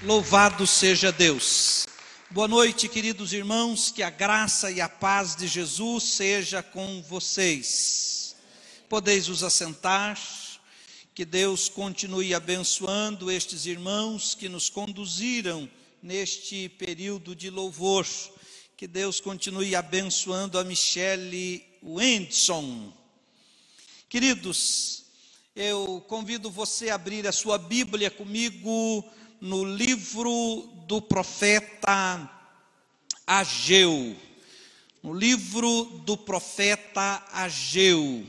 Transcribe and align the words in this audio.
Louvado 0.00 0.64
seja 0.64 1.10
Deus. 1.10 1.84
Boa 2.30 2.46
noite, 2.46 2.88
queridos 2.88 3.32
irmãos, 3.32 3.90
que 3.90 4.00
a 4.00 4.10
graça 4.10 4.70
e 4.70 4.80
a 4.80 4.88
paz 4.88 5.34
de 5.34 5.48
Jesus 5.48 6.04
seja 6.04 6.62
com 6.62 7.02
vocês. 7.02 8.36
Podeis 8.88 9.26
vos 9.26 9.42
assentar, 9.42 10.16
que 11.12 11.24
Deus 11.24 11.68
continue 11.68 12.32
abençoando 12.32 13.28
estes 13.28 13.66
irmãos 13.66 14.36
que 14.36 14.48
nos 14.48 14.70
conduziram 14.70 15.68
neste 16.00 16.68
período 16.68 17.34
de 17.34 17.50
louvor. 17.50 18.06
Que 18.76 18.86
Deus 18.86 19.18
continue 19.18 19.74
abençoando 19.74 20.60
a 20.60 20.64
Michele 20.64 21.66
Wendson. 21.82 22.92
Queridos, 24.08 25.06
eu 25.56 26.00
convido 26.06 26.52
você 26.52 26.88
a 26.88 26.94
abrir 26.94 27.26
a 27.26 27.32
sua 27.32 27.58
Bíblia 27.58 28.12
comigo 28.12 29.04
no 29.40 29.64
livro 29.64 30.68
do 30.86 31.00
profeta 31.00 32.28
Ageu. 33.26 34.16
No 35.02 35.12
livro 35.12 35.84
do 36.04 36.16
profeta 36.16 37.22
Ageu. 37.32 38.26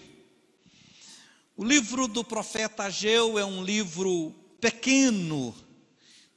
O 1.57 1.63
livro 1.63 2.07
do 2.07 2.23
profeta 2.23 2.83
Ageu 2.83 3.37
é 3.39 3.43
um 3.43 3.63
livro 3.63 4.33
pequeno, 4.61 5.55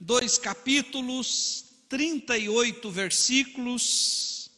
dois 0.01 0.39
capítulos, 0.39 1.65
38 1.89 2.91
versículos, 2.91 4.51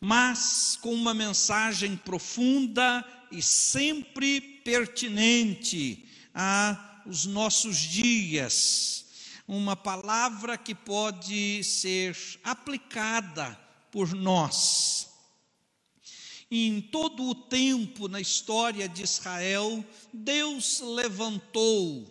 mas 0.00 0.76
com 0.82 0.92
uma 0.92 1.14
mensagem 1.14 1.96
profunda 1.96 3.04
e 3.30 3.40
sempre 3.40 4.40
pertinente 4.40 6.06
aos 6.34 7.24
nossos 7.24 7.78
dias 7.78 9.03
uma 9.46 9.76
palavra 9.76 10.56
que 10.56 10.74
pode 10.74 11.62
ser 11.62 12.16
aplicada 12.42 13.58
por 13.90 14.14
nós. 14.14 15.08
Em 16.50 16.80
todo 16.80 17.24
o 17.24 17.34
tempo 17.34 18.08
na 18.08 18.20
história 18.20 18.88
de 18.88 19.02
Israel, 19.02 19.84
Deus 20.12 20.80
levantou 20.80 22.06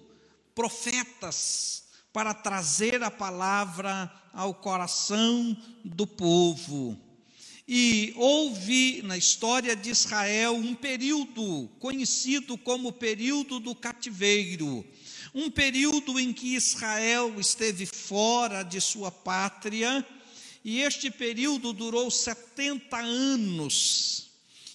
profetas 0.54 1.84
para 2.12 2.34
trazer 2.34 3.02
a 3.02 3.10
palavra 3.10 4.12
ao 4.34 4.54
coração 4.54 5.56
do 5.84 6.06
povo. 6.06 6.98
E 7.68 8.14
houve 8.18 9.02
na 9.04 9.18
história 9.18 9.76
de 9.76 9.90
Israel 9.90 10.54
um 10.56 10.76
período 10.76 11.70
conhecido 11.80 12.58
como 12.58 12.92
período 12.92 13.60
do 13.60 13.74
cativeiro, 13.74 14.86
um 15.34 15.50
período 15.50 16.20
em 16.20 16.32
que 16.32 16.56
Israel 16.56 17.40
esteve 17.40 17.86
fora 17.86 18.64
de 18.64 18.80
sua 18.80 19.12
pátria, 19.12 20.06
e 20.64 20.80
este 20.80 21.10
período 21.10 21.74
durou 21.74 22.10
70 22.10 22.98
anos. 22.98 24.30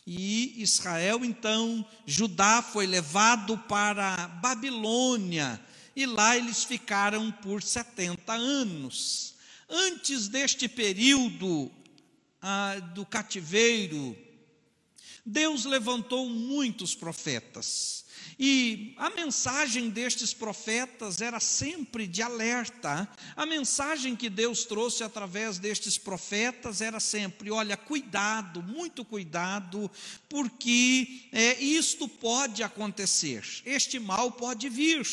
E 0.06 0.60
Israel, 0.62 1.24
então, 1.24 1.86
Judá 2.06 2.62
foi 2.62 2.86
levado 2.86 3.56
para 3.56 4.28
Babilônia, 4.42 5.60
e 5.94 6.06
lá 6.06 6.36
eles 6.36 6.64
ficaram 6.64 7.30
por 7.30 7.62
70 7.62 8.32
anos. 8.32 9.34
Antes 9.68 10.28
deste 10.28 10.66
período 10.66 11.70
ah, 12.40 12.80
do 12.94 13.04
cativeiro, 13.04 14.16
Deus 15.24 15.66
levantou 15.66 16.28
muitos 16.28 16.94
profetas. 16.94 18.06
E 18.38 18.94
a 18.96 19.10
mensagem 19.10 19.90
destes 19.90 20.32
profetas 20.32 21.20
era 21.20 21.40
sempre 21.40 22.06
de 22.06 22.22
alerta. 22.22 23.08
A 23.34 23.44
mensagem 23.44 24.14
que 24.14 24.30
Deus 24.30 24.64
trouxe 24.64 25.02
através 25.02 25.58
destes 25.58 25.98
profetas 25.98 26.80
era 26.80 27.00
sempre: 27.00 27.50
olha, 27.50 27.76
cuidado, 27.76 28.62
muito 28.62 29.04
cuidado, 29.04 29.90
porque 30.28 31.22
é, 31.32 31.60
isto 31.60 32.06
pode 32.06 32.62
acontecer, 32.62 33.44
este 33.66 33.98
mal 33.98 34.30
pode 34.30 34.68
vir. 34.68 35.04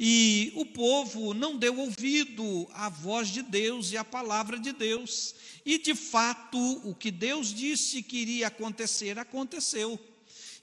E 0.00 0.52
o 0.54 0.64
povo 0.64 1.34
não 1.34 1.56
deu 1.56 1.76
ouvido 1.78 2.68
à 2.72 2.88
voz 2.88 3.28
de 3.28 3.42
Deus 3.42 3.90
e 3.90 3.96
à 3.96 4.04
palavra 4.04 4.58
de 4.58 4.72
Deus. 4.72 5.34
E 5.64 5.76
de 5.76 5.94
fato, 5.94 6.58
o 6.88 6.94
que 6.94 7.10
Deus 7.10 7.52
disse 7.52 8.02
que 8.02 8.18
iria 8.18 8.46
acontecer, 8.46 9.18
aconteceu. 9.18 9.98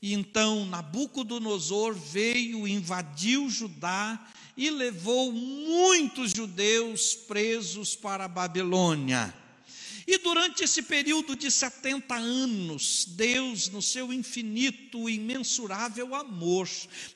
E 0.06 0.14
então 0.14 0.68
Nabucodonosor 0.68 1.96
veio, 1.96 2.68
invadiu 2.68 3.50
Judá 3.50 4.24
e 4.56 4.70
levou 4.70 5.32
muitos 5.32 6.30
judeus 6.30 7.16
presos 7.16 7.96
para 7.96 8.26
a 8.26 8.28
Babilônia. 8.28 9.34
E 10.08 10.20
durante 10.20 10.64
esse 10.64 10.84
período 10.84 11.36
de 11.36 11.50
70 11.50 12.14
anos, 12.14 13.06
Deus, 13.08 13.70
no 13.70 13.82
seu 13.82 14.14
infinito 14.14 15.10
e 15.10 15.16
imensurável 15.16 16.14
amor, 16.14 16.70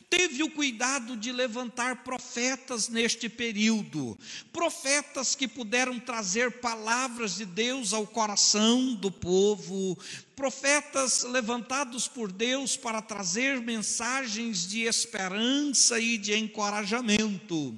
teve 0.09 0.41
o 0.41 0.49
cuidado 0.49 1.15
de 1.15 1.31
levantar 1.31 2.03
profetas 2.03 2.89
neste 2.89 3.29
período, 3.29 4.17
profetas 4.51 5.35
que 5.35 5.47
puderam 5.47 5.99
trazer 5.99 6.59
palavras 6.61 7.35
de 7.35 7.45
Deus 7.45 7.93
ao 7.93 8.07
coração 8.07 8.95
do 8.95 9.11
povo, 9.11 9.95
profetas 10.35 11.21
levantados 11.21 12.07
por 12.07 12.31
Deus 12.31 12.75
para 12.75 13.03
trazer 13.03 13.61
mensagens 13.61 14.67
de 14.67 14.81
esperança 14.81 15.99
e 15.99 16.17
de 16.17 16.35
encorajamento. 16.35 17.77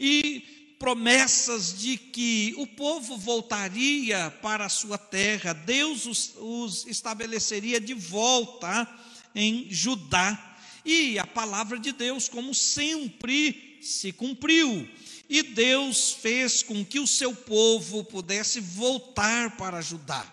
E 0.00 0.53
promessas 0.78 1.78
de 1.78 1.96
que 1.96 2.54
o 2.56 2.66
povo 2.66 3.16
voltaria 3.16 4.30
para 4.42 4.66
a 4.66 4.68
sua 4.68 4.98
terra, 4.98 5.52
Deus 5.52 6.06
os, 6.06 6.34
os 6.38 6.86
estabeleceria 6.86 7.80
de 7.80 7.94
volta 7.94 8.88
em 9.34 9.68
Judá. 9.70 10.56
E 10.84 11.18
a 11.18 11.26
palavra 11.26 11.78
de 11.78 11.92
Deus, 11.92 12.28
como 12.28 12.54
sempre, 12.54 13.78
se 13.80 14.12
cumpriu. 14.12 14.88
E 15.28 15.42
Deus 15.42 16.12
fez 16.12 16.62
com 16.62 16.84
que 16.84 17.00
o 17.00 17.06
seu 17.06 17.34
povo 17.34 18.04
pudesse 18.04 18.60
voltar 18.60 19.56
para 19.56 19.80
Judá. 19.80 20.30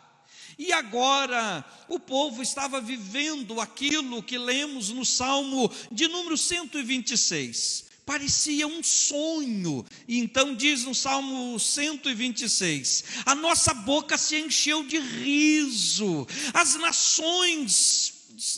E 0.57 0.73
agora 0.73 1.65
o 1.87 1.99
povo 1.99 2.41
estava 2.41 2.81
vivendo 2.81 3.59
aquilo 3.61 4.21
que 4.21 4.37
lemos 4.37 4.89
no 4.89 5.05
Salmo 5.05 5.71
de 5.91 6.07
número 6.07 6.37
126 6.37 7.90
parecia 8.11 8.67
um 8.67 8.83
sonho. 8.83 9.85
E 10.05 10.19
então 10.19 10.53
diz 10.53 10.83
no 10.83 10.93
Salmo 10.93 11.57
126: 11.57 13.05
A 13.25 13.33
nossa 13.33 13.73
boca 13.73 14.17
se 14.17 14.37
encheu 14.37 14.83
de 14.83 14.99
riso, 14.99 16.27
as 16.53 16.75
nações 16.75 18.13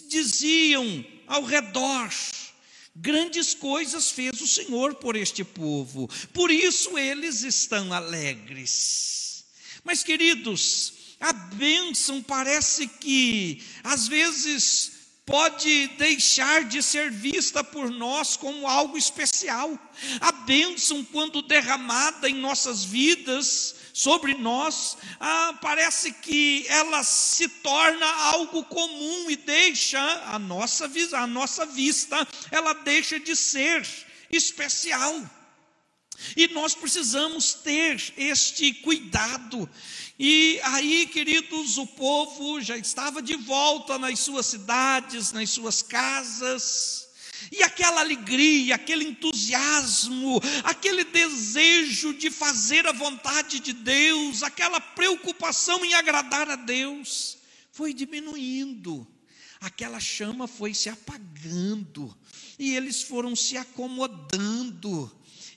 diziam 0.07 1.05
ao 1.27 1.43
redor: 1.43 2.09
Grandes 2.95 3.53
coisas 3.53 4.09
fez 4.09 4.41
o 4.41 4.47
Senhor 4.47 4.95
por 4.95 5.15
este 5.15 5.43
povo, 5.43 6.09
por 6.33 6.49
isso 6.49 6.97
eles 6.97 7.43
estão 7.43 7.93
alegres. 7.93 9.45
Mas, 9.83 10.01
queridos, 10.01 10.93
a 11.19 11.31
bênção 11.31 12.23
parece 12.23 12.87
que, 12.87 13.61
às 13.83 14.07
vezes, 14.07 14.92
pode 15.25 15.87
deixar 15.97 16.65
de 16.65 16.83
ser 16.83 17.09
vista 17.09 17.63
por 17.63 17.89
nós 17.89 18.35
como 18.35 18.67
algo 18.67 18.97
especial. 18.97 19.77
A 20.19 20.31
bênção, 20.31 21.03
quando 21.05 21.41
derramada 21.41 22.29
em 22.29 22.35
nossas 22.35 22.83
vidas, 22.83 23.75
sobre 23.93 24.33
nós, 24.33 24.97
ah, 25.19 25.57
parece 25.61 26.11
que 26.11 26.65
ela 26.67 27.03
se 27.03 27.47
torna 27.47 28.05
algo 28.05 28.63
comum 28.65 29.29
e 29.29 29.35
deixa 29.35 30.01
a 30.25 30.39
nossa, 30.39 30.91
a 31.13 31.27
nossa 31.27 31.65
vista, 31.67 32.27
ela 32.49 32.73
deixa 32.73 33.19
de 33.19 33.35
ser 33.35 33.87
especial. 34.31 35.23
E 36.35 36.47
nós 36.49 36.73
precisamos 36.73 37.53
ter 37.53 38.13
este 38.17 38.73
cuidado. 38.73 39.69
E 40.25 40.57
aí, 40.63 41.05
queridos, 41.05 41.77
o 41.77 41.85
povo 41.85 42.61
já 42.61 42.77
estava 42.77 43.21
de 43.21 43.35
volta 43.35 43.99
nas 43.99 44.19
suas 44.19 44.45
cidades, 44.45 45.33
nas 45.33 45.49
suas 45.49 45.81
casas. 45.81 47.09
E 47.51 47.61
aquela 47.61 47.99
alegria, 47.99 48.75
aquele 48.75 49.03
entusiasmo, 49.03 50.39
aquele 50.63 51.03
desejo 51.03 52.13
de 52.13 52.31
fazer 52.31 52.87
a 52.87 52.93
vontade 52.93 53.59
de 53.59 53.73
Deus, 53.73 54.43
aquela 54.43 54.79
preocupação 54.79 55.83
em 55.83 55.93
agradar 55.93 56.49
a 56.49 56.55
Deus, 56.55 57.39
foi 57.73 57.93
diminuindo. 57.93 59.05
Aquela 59.59 59.99
chama 59.99 60.47
foi 60.47 60.73
se 60.73 60.87
apagando, 60.87 62.17
e 62.57 62.73
eles 62.73 63.01
foram 63.01 63.35
se 63.35 63.57
acomodando 63.57 65.11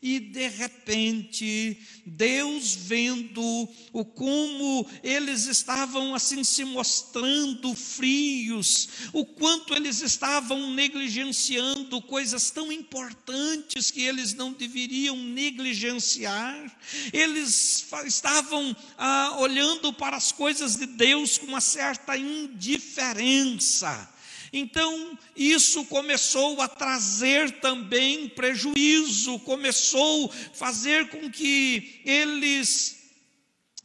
e 0.08 0.20
de 0.20 0.46
repente, 0.46 1.76
Deus 2.06 2.76
vendo 2.76 3.68
o 3.92 4.04
como 4.04 4.88
eles 5.02 5.46
estavam 5.46 6.14
assim 6.14 6.44
se 6.44 6.64
mostrando 6.64 7.74
frios, 7.74 8.88
o 9.12 9.26
quanto 9.26 9.74
eles 9.74 10.02
estavam 10.02 10.70
negligenciando 10.70 12.00
coisas 12.02 12.52
tão 12.52 12.70
importantes 12.70 13.90
que 13.90 14.02
eles 14.02 14.32
não 14.32 14.52
deveriam 14.52 15.16
negligenciar, 15.16 16.78
eles 17.12 17.84
estavam 18.04 18.76
ah, 18.96 19.34
olhando 19.40 19.92
para 19.92 20.16
as 20.16 20.30
coisas 20.30 20.76
de 20.76 20.86
Deus 20.86 21.36
com 21.36 21.46
uma 21.46 21.60
certa 21.60 22.16
indiferença. 22.16 24.08
Então, 24.52 25.18
isso 25.34 25.84
começou 25.86 26.60
a 26.60 26.68
trazer 26.68 27.60
também 27.60 28.28
prejuízo, 28.28 29.38
começou 29.40 30.26
a 30.26 30.54
fazer 30.54 31.08
com 31.08 31.30
que 31.30 32.00
eles 32.04 32.96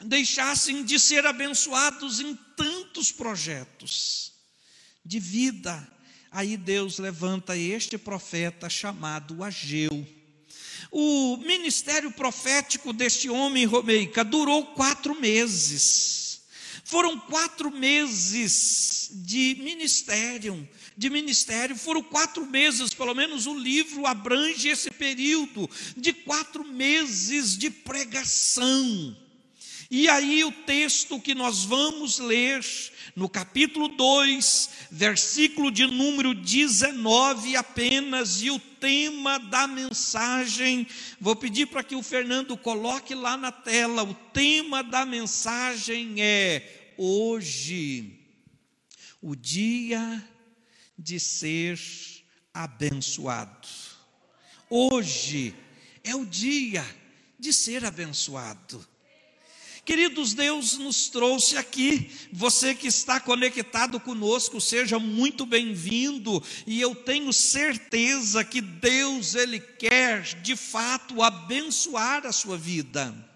deixassem 0.03 0.83
de 0.83 0.99
ser 0.99 1.25
abençoados 1.25 2.19
em 2.19 2.35
tantos 2.55 3.11
projetos 3.11 4.33
de 5.05 5.19
vida. 5.19 5.87
Aí 6.31 6.55
Deus 6.55 6.97
levanta 6.97 7.57
este 7.57 7.97
profeta 7.97 8.69
chamado 8.69 9.43
Ageu. 9.43 10.07
O 10.91 11.37
ministério 11.37 12.11
profético 12.11 12.91
deste 12.91 13.29
homem 13.29 13.65
romeica 13.65 14.23
durou 14.23 14.67
quatro 14.67 15.19
meses. 15.19 16.20
Foram 16.91 17.17
quatro 17.17 17.71
meses 17.71 19.11
de 19.13 19.55
ministério, 19.61 20.67
de 20.97 21.09
ministério, 21.09 21.73
foram 21.73 22.03
quatro 22.03 22.45
meses, 22.45 22.93
pelo 22.93 23.15
menos 23.15 23.47
o 23.47 23.57
livro 23.57 24.05
abrange 24.05 24.67
esse 24.67 24.91
período 24.91 25.69
de 25.95 26.11
quatro 26.11 26.65
meses 26.65 27.57
de 27.57 27.69
pregação. 27.69 29.15
E 29.89 30.09
aí 30.09 30.43
o 30.43 30.51
texto 30.51 31.17
que 31.17 31.33
nós 31.33 31.63
vamos 31.63 32.19
ler 32.19 32.61
no 33.15 33.29
capítulo 33.29 33.87
2, 33.87 34.69
versículo 34.91 35.71
de 35.71 35.87
número 35.87 36.35
19 36.35 37.55
apenas, 37.55 38.41
e 38.41 38.51
o 38.51 38.59
tema 38.59 39.37
da 39.37 39.65
mensagem, 39.65 40.85
vou 41.21 41.37
pedir 41.37 41.67
para 41.67 41.83
que 41.83 41.95
o 41.95 42.03
Fernando 42.03 42.57
coloque 42.57 43.15
lá 43.15 43.37
na 43.37 43.51
tela, 43.51 44.03
o 44.03 44.13
tema 44.13 44.83
da 44.83 45.05
mensagem 45.05 46.15
é 46.17 46.80
hoje 47.03 48.13
o 49.19 49.35
dia 49.35 50.23
de 50.95 51.19
ser 51.19 51.79
abençoado. 52.53 53.67
Hoje 54.69 55.55
é 56.03 56.15
o 56.15 56.23
dia 56.23 56.85
de 57.39 57.51
ser 57.51 57.83
abençoado. 57.83 58.87
Queridos, 59.83 60.35
Deus 60.35 60.77
nos 60.77 61.09
trouxe 61.09 61.57
aqui. 61.57 62.11
Você 62.31 62.75
que 62.75 62.87
está 62.87 63.19
conectado 63.19 63.99
conosco, 63.99 64.61
seja 64.61 64.99
muito 64.99 65.43
bem-vindo. 65.43 66.41
E 66.67 66.79
eu 66.79 66.93
tenho 66.93 67.33
certeza 67.33 68.43
que 68.43 68.61
Deus 68.61 69.33
ele 69.33 69.59
quer 69.59 70.21
de 70.43 70.55
fato 70.55 71.23
abençoar 71.23 72.27
a 72.27 72.31
sua 72.31 72.59
vida. 72.59 73.30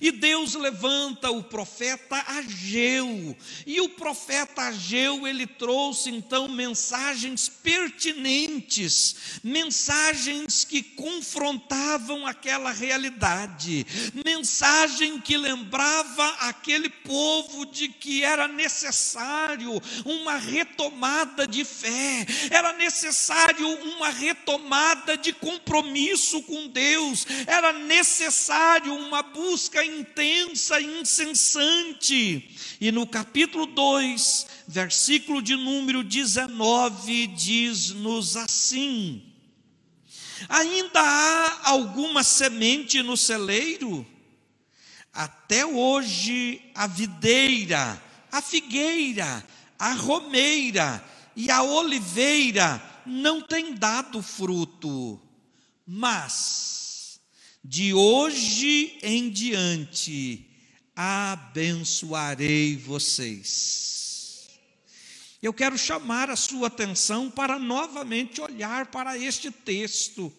E 0.00 0.10
Deus 0.12 0.54
levanta 0.54 1.30
o 1.30 1.42
profeta 1.42 2.16
Ageu. 2.26 3.36
E 3.66 3.80
o 3.80 3.88
profeta 3.88 4.62
Ageu, 4.62 5.26
ele 5.26 5.46
trouxe 5.46 6.10
então 6.10 6.48
mensagens 6.48 7.48
pertinentes, 7.48 9.40
mensagens 9.42 10.64
que 10.64 10.82
confrontavam 10.82 12.26
aquela 12.26 12.70
realidade, 12.70 13.86
mensagem 14.24 15.20
que 15.20 15.36
lembrava 15.36 16.26
aquele 16.40 16.88
povo 16.88 17.66
de 17.66 17.88
que 17.88 18.22
era 18.22 18.46
necessário 18.46 19.80
uma 20.04 20.36
retomada 20.36 21.46
de 21.46 21.64
fé, 21.64 22.26
era 22.50 22.72
necessário 22.74 23.68
uma 23.68 24.10
retomada 24.10 25.16
de 25.16 25.32
compromisso 25.32 26.42
com 26.42 26.68
Deus, 26.68 27.26
era 27.46 27.72
necessário 27.72 28.94
uma 28.94 29.22
busca 29.22 29.84
intensa 29.88 30.80
e 30.80 31.00
incessante. 31.00 32.48
E 32.80 32.92
no 32.92 33.06
capítulo 33.06 33.66
2, 33.66 34.46
versículo 34.68 35.42
de 35.42 35.56
número 35.56 36.04
19, 36.04 37.26
diz-nos 37.28 38.36
assim: 38.36 39.22
Ainda 40.48 41.00
há 41.00 41.70
alguma 41.70 42.22
semente 42.22 43.02
no 43.02 43.16
celeiro? 43.16 44.06
Até 45.12 45.66
hoje 45.66 46.62
a 46.74 46.86
videira, 46.86 48.00
a 48.30 48.40
figueira, 48.40 49.44
a 49.78 49.94
romeira 49.94 51.04
e 51.34 51.50
a 51.50 51.62
oliveira 51.62 52.82
não 53.04 53.40
têm 53.40 53.74
dado 53.74 54.22
fruto, 54.22 55.20
mas 55.86 56.87
de 57.64 57.92
hoje 57.92 58.98
em 59.02 59.30
diante 59.30 60.46
abençoarei 60.94 62.76
vocês. 62.76 64.48
Eu 65.40 65.52
quero 65.52 65.78
chamar 65.78 66.28
a 66.30 66.36
sua 66.36 66.66
atenção 66.66 67.30
para 67.30 67.58
novamente 67.58 68.40
olhar 68.40 68.86
para 68.86 69.16
este 69.16 69.50
texto. 69.50 70.32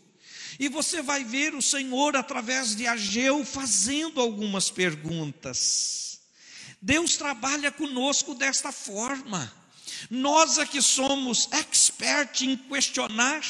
E 0.60 0.68
você 0.68 1.01
vai 1.01 1.24
ver 1.24 1.56
o 1.56 1.62
Senhor, 1.62 2.18
através 2.18 2.75
de 2.75 2.86
Ageu, 2.86 3.45
fazendo 3.45 4.19
algumas 4.19 4.69
perguntas. 4.69 6.19
Deus 6.81 7.16
trabalha 7.16 7.71
conosco 7.71 8.36
desta 8.36 8.71
forma. 8.74 9.51
Nós 10.10 10.60
aqui 10.60 10.81
somos 10.81 11.48
expert 11.51 12.42
em 12.42 12.57
questionar, 12.57 13.42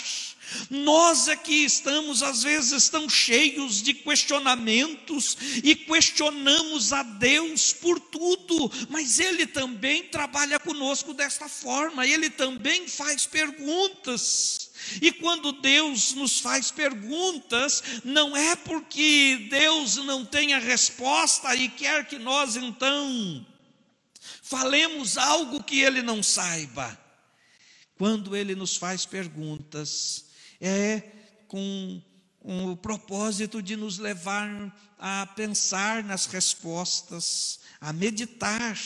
nós 0.69 1.27
aqui 1.27 1.63
estamos, 1.65 2.23
às 2.23 2.43
vezes, 2.43 2.89
tão 2.89 3.09
cheios 3.09 3.81
de 3.81 3.93
questionamentos 3.93 5.37
e 5.63 5.75
questionamos 5.75 6.93
a 6.93 7.03
Deus 7.03 7.73
por 7.73 7.99
tudo, 7.99 8.71
mas 8.89 9.19
Ele 9.19 9.45
também 9.45 10.03
trabalha 10.03 10.59
conosco 10.59 11.13
desta 11.13 11.47
forma, 11.47 12.05
Ele 12.05 12.29
também 12.29 12.87
faz 12.87 13.25
perguntas. 13.25 14.69
E 15.01 15.11
quando 15.11 15.51
Deus 15.51 16.13
nos 16.13 16.39
faz 16.39 16.71
perguntas, 16.71 17.83
não 18.03 18.35
é 18.35 18.55
porque 18.55 19.47
Deus 19.49 19.97
não 19.97 20.25
tem 20.25 20.53
a 20.53 20.59
resposta 20.59 21.53
e 21.55 21.69
quer 21.69 22.07
que 22.07 22.17
nós 22.17 22.55
então 22.55 23.45
falemos 24.41 25.17
algo 25.17 25.63
que 25.63 25.81
Ele 25.81 26.01
não 26.01 26.23
saiba. 26.23 26.97
Quando 27.97 28.35
Ele 28.35 28.55
nos 28.55 28.77
faz 28.77 29.05
perguntas, 29.05 30.28
é 30.59 31.01
com 31.47 32.01
o 32.42 32.75
propósito 32.78 33.61
de 33.61 33.75
nos 33.75 33.97
levar 33.97 34.73
a 34.97 35.28
pensar 35.35 36.04
nas 36.04 36.25
respostas, 36.25 37.59
a 37.80 37.94
meditar 37.94 38.78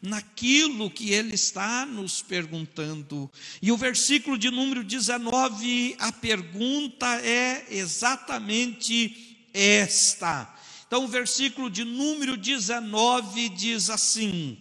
naquilo 0.00 0.90
que 0.90 1.12
ele 1.12 1.34
está 1.34 1.86
nos 1.86 2.20
perguntando. 2.20 3.30
E 3.60 3.70
o 3.70 3.76
versículo 3.76 4.36
de 4.36 4.50
número 4.50 4.82
19, 4.82 5.96
a 5.98 6.12
pergunta 6.12 7.06
é 7.20 7.66
exatamente 7.70 9.48
esta. 9.54 10.52
Então, 10.86 11.04
o 11.04 11.08
versículo 11.08 11.70
de 11.70 11.84
número 11.84 12.36
19 12.36 13.48
diz 13.50 13.88
assim: 13.88 14.58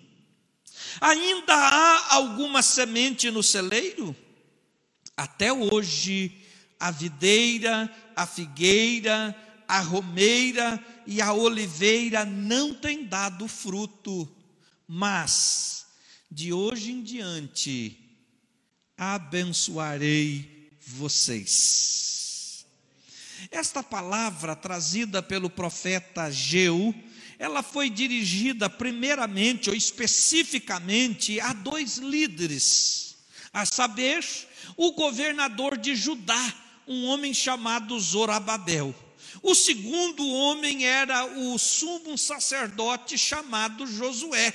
Ainda 1.02 1.54
há 1.54 2.16
alguma 2.16 2.62
semente 2.62 3.30
no 3.32 3.44
celeiro? 3.44 4.16
Até 5.18 5.52
hoje 5.52 6.41
a 6.82 6.90
videira, 6.90 7.88
a 8.16 8.26
figueira, 8.26 9.36
a 9.68 9.82
romeira 9.82 10.84
e 11.06 11.22
a 11.22 11.32
oliveira 11.32 12.26
não 12.26 12.74
têm 12.74 13.06
dado 13.06 13.48
fruto, 13.48 14.28
mas 14.88 15.86
de 16.30 16.52
hoje 16.52 16.92
em 16.92 17.04
diante 17.04 18.00
abençoarei 18.98 20.72
vocês. 20.82 22.66
Esta 23.52 23.84
palavra 23.84 24.56
trazida 24.56 25.22
pelo 25.22 25.52
profeta 25.52 26.32
Geu, 26.32 26.96
ela 27.38 27.62
foi 27.62 27.92
dirigida 27.92 28.68
primeiramente 28.68 29.70
ou 29.70 29.76
especificamente 29.76 31.40
a 31.40 31.54
dois 31.54 31.98
líderes, 31.98 33.18
a 33.54 33.68
saber, 33.68 34.26
o 34.76 34.94
governador 34.94 35.78
de 35.78 35.96
Judá, 35.96 36.71
um 36.88 37.06
homem 37.06 37.34
chamado 37.34 38.00
Zorababel. 38.00 38.94
O 39.42 39.56
segundo 39.56 40.28
homem 40.28 40.86
era 40.86 41.26
o 41.26 41.58
sumo 41.58 42.18
sacerdote 42.18 43.18
chamado 43.18 43.88
Josué. 43.88 44.54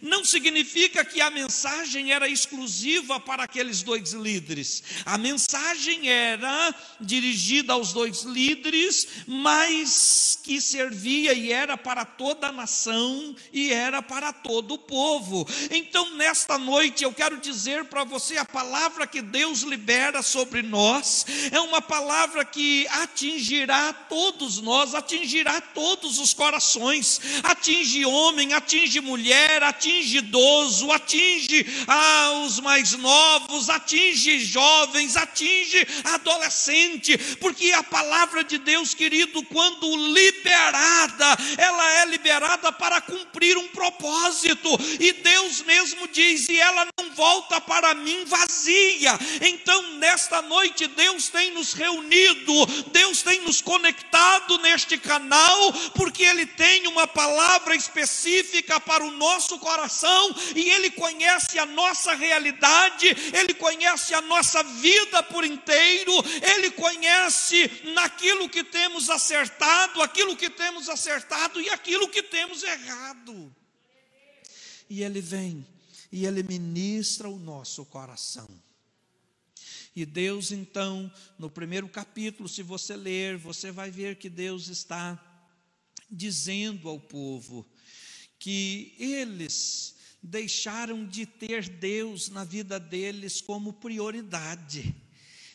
Não 0.00 0.24
significa 0.24 1.04
que 1.04 1.20
a 1.20 1.30
mensagem 1.30 2.12
era 2.12 2.28
exclusiva 2.28 3.20
para 3.20 3.44
aqueles 3.44 3.82
dois 3.82 4.12
líderes. 4.12 4.82
A 5.04 5.18
mensagem 5.18 6.08
era 6.08 6.74
dirigida 7.00 7.72
aos 7.72 7.92
dois 7.92 8.22
líderes, 8.22 9.06
mas 9.26 10.38
que 10.42 10.60
servia 10.60 11.34
e 11.34 11.52
era 11.52 11.76
para 11.76 12.04
toda 12.04 12.48
a 12.48 12.52
nação 12.52 13.36
e 13.52 13.72
era 13.72 14.00
para 14.00 14.32
todo 14.32 14.74
o 14.74 14.78
povo. 14.78 15.46
Então, 15.70 16.14
nesta 16.16 16.58
noite, 16.58 17.04
eu 17.04 17.12
quero 17.12 17.38
dizer 17.38 17.84
para 17.84 18.04
você: 18.04 18.36
a 18.38 18.44
palavra 18.44 19.06
que 19.06 19.20
Deus 19.20 19.60
libera 19.60 20.22
sobre 20.22 20.62
nós 20.62 21.26
é 21.52 21.60
uma 21.60 21.82
palavra 21.82 22.44
que 22.44 22.86
atingirá 22.88 23.92
todos 23.92 24.60
nós, 24.60 24.94
atingirá 24.94 25.60
todos 25.60 26.18
os 26.18 26.32
corações, 26.32 27.20
atinge 27.42 28.04
homem, 28.06 28.54
atinge 28.54 29.00
mulher 29.00 29.57
mulher, 29.58 29.62
atinge 29.62 30.18
idoso, 30.18 30.90
atinge 30.92 31.66
ah, 31.86 32.42
os 32.46 32.60
mais 32.60 32.92
novos, 32.92 33.68
atinge 33.68 34.38
jovens, 34.40 35.16
atinge 35.16 35.86
adolescente, 36.04 37.18
porque 37.40 37.72
a 37.72 37.82
palavra 37.82 38.44
de 38.44 38.58
Deus, 38.58 38.94
querido, 38.94 39.42
quando 39.44 39.96
liberada, 40.12 41.36
ela 41.56 41.92
é 42.00 42.06
liberada 42.06 42.72
para 42.72 43.00
cumprir 43.00 43.56
um 43.58 43.68
propósito, 43.68 44.68
e 45.00 45.12
Deus 45.12 45.62
mesmo 45.62 46.08
diz: 46.08 46.48
e 46.48 46.58
ela 46.58 46.86
não 46.98 47.10
volta 47.10 47.60
para 47.60 47.94
mim 47.94 48.24
vazia. 48.24 49.18
Então, 49.40 49.94
nesta 49.94 50.40
noite, 50.42 50.86
Deus 50.86 51.28
tem 51.28 51.50
nos 51.52 51.72
reunido, 51.72 52.66
Deus 52.92 53.22
tem 53.22 53.40
nos 53.40 53.60
conectado 53.60 54.58
neste 54.58 54.96
canal, 54.98 55.72
porque 55.94 56.22
Ele 56.22 56.46
tem 56.46 56.86
uma 56.86 57.06
palavra 57.06 57.74
específica 57.74 58.78
para 58.80 59.04
o 59.04 59.10
nosso 59.10 59.47
nosso 59.48 59.58
coração 59.58 60.34
e 60.54 60.68
Ele 60.68 60.90
conhece 60.90 61.58
a 61.58 61.64
nossa 61.64 62.14
realidade, 62.14 63.06
Ele 63.32 63.54
conhece 63.54 64.12
a 64.12 64.20
nossa 64.20 64.62
vida 64.62 65.22
por 65.22 65.44
inteiro, 65.44 66.12
Ele 66.42 66.70
conhece 66.70 67.70
naquilo 67.94 68.48
que 68.48 68.62
temos 68.62 69.08
acertado, 69.08 70.02
aquilo 70.02 70.36
que 70.36 70.50
temos 70.50 70.88
acertado 70.88 71.60
e 71.60 71.70
aquilo 71.70 72.08
que 72.08 72.22
temos 72.22 72.62
errado. 72.62 73.54
E 74.90 75.02
Ele 75.02 75.22
vem 75.22 75.66
e 76.12 76.26
Ele 76.26 76.42
ministra 76.42 77.28
o 77.28 77.38
nosso 77.38 77.86
coração. 77.86 78.48
E 79.96 80.04
Deus, 80.04 80.52
então, 80.52 81.10
no 81.38 81.50
primeiro 81.50 81.88
capítulo, 81.88 82.48
se 82.48 82.62
você 82.62 82.94
ler, 82.94 83.36
você 83.36 83.72
vai 83.72 83.90
ver 83.90 84.16
que 84.16 84.28
Deus 84.28 84.68
está 84.68 85.18
dizendo 86.10 86.88
ao 86.88 87.00
povo: 87.00 87.66
que 88.38 88.94
eles 88.98 89.96
deixaram 90.22 91.06
de 91.06 91.26
ter 91.26 91.68
Deus 91.68 92.28
na 92.28 92.44
vida 92.44 92.78
deles 92.78 93.40
como 93.40 93.72
prioridade. 93.72 94.94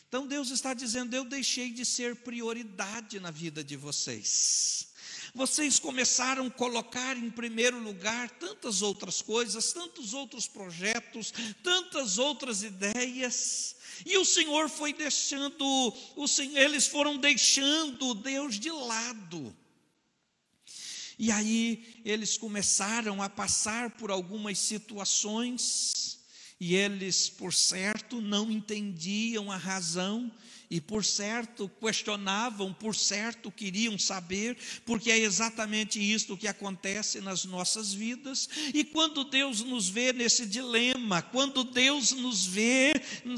Então 0.08 0.26
Deus 0.26 0.50
está 0.50 0.74
dizendo: 0.74 1.14
Eu 1.14 1.24
deixei 1.24 1.70
de 1.70 1.84
ser 1.84 2.16
prioridade 2.16 3.18
na 3.18 3.30
vida 3.30 3.64
de 3.64 3.76
vocês. 3.76 4.92
Vocês 5.34 5.80
começaram 5.80 6.46
a 6.46 6.50
colocar 6.50 7.16
em 7.16 7.28
primeiro 7.28 7.80
lugar 7.80 8.30
tantas 8.30 8.82
outras 8.82 9.20
coisas, 9.20 9.72
tantos 9.72 10.14
outros 10.14 10.46
projetos, 10.46 11.32
tantas 11.60 12.18
outras 12.18 12.62
ideias, 12.62 13.74
e 14.06 14.16
o 14.16 14.24
Senhor 14.24 14.68
foi 14.68 14.92
deixando, 14.92 15.64
o 16.16 16.26
eles 16.54 16.86
foram 16.86 17.16
deixando 17.16 18.14
Deus 18.14 18.58
de 18.58 18.70
lado. 18.70 19.54
E 21.18 21.30
aí 21.30 22.00
eles 22.04 22.36
começaram 22.36 23.22
a 23.22 23.28
passar 23.28 23.90
por 23.90 24.10
algumas 24.10 24.58
situações, 24.58 26.13
e 26.60 26.74
eles, 26.74 27.28
por 27.28 27.52
certo, 27.52 28.20
não 28.20 28.50
entendiam 28.50 29.50
a 29.50 29.56
razão, 29.56 30.30
e 30.70 30.80
por 30.80 31.04
certo 31.04 31.70
questionavam, 31.80 32.72
por 32.72 32.96
certo 32.96 33.50
queriam 33.50 33.98
saber, 33.98 34.56
porque 34.84 35.10
é 35.10 35.18
exatamente 35.18 36.00
isto 36.00 36.36
que 36.36 36.48
acontece 36.48 37.20
nas 37.20 37.44
nossas 37.44 37.92
vidas. 37.92 38.48
E 38.72 38.82
quando 38.82 39.24
Deus 39.24 39.60
nos 39.60 39.88
vê 39.88 40.12
nesse 40.12 40.46
dilema, 40.46 41.22
quando 41.22 41.64
Deus 41.64 42.10
nos 42.10 42.46
vê 42.46 42.92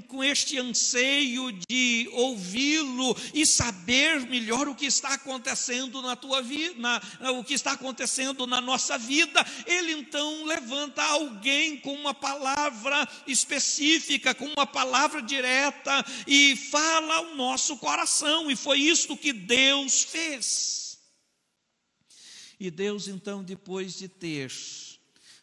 com 0.09 0.23
este 0.25 0.59
anseio 0.59 1.53
de 1.69 2.09
ouvi-lo 2.13 3.17
e 3.35 3.45
saber 3.45 4.21
melhor 4.21 4.69
o 4.69 4.75
que 4.75 4.87
está 4.87 5.15
acontecendo 5.15 6.01
na 6.01 6.17
tua 6.17 6.41
vida, 6.41 6.75
na, 6.79 7.03
o 7.33 7.45
que 7.45 7.55
está 7.55 7.73
acontecendo 7.73 8.47
na 8.47 8.63
nossa 8.63 8.97
vida, 8.97 9.45
ele 9.67 9.93
então 9.93 10.45
levanta 10.45 11.03
alguém 11.03 11.77
com 11.79 11.93
uma 11.93 12.15
palavra 12.15 13.06
específica, 13.27 14.35
com 14.35 14.47
uma 14.47 14.67
palavra 14.67 15.23
direta 15.23 16.05
e 16.27 16.57
fala 16.57 17.17
ao 17.17 17.35
nosso 17.35 17.77
coração, 17.77 18.51
e 18.51 18.57
foi 18.57 18.81
isto 18.81 19.17
que 19.17 19.33
Deus 19.33 20.03
fez. 20.03 20.99
E 22.59 22.71
Deus, 22.71 23.07
então, 23.09 23.43
depois 23.43 23.99
de 23.99 24.09
ter 24.09 24.51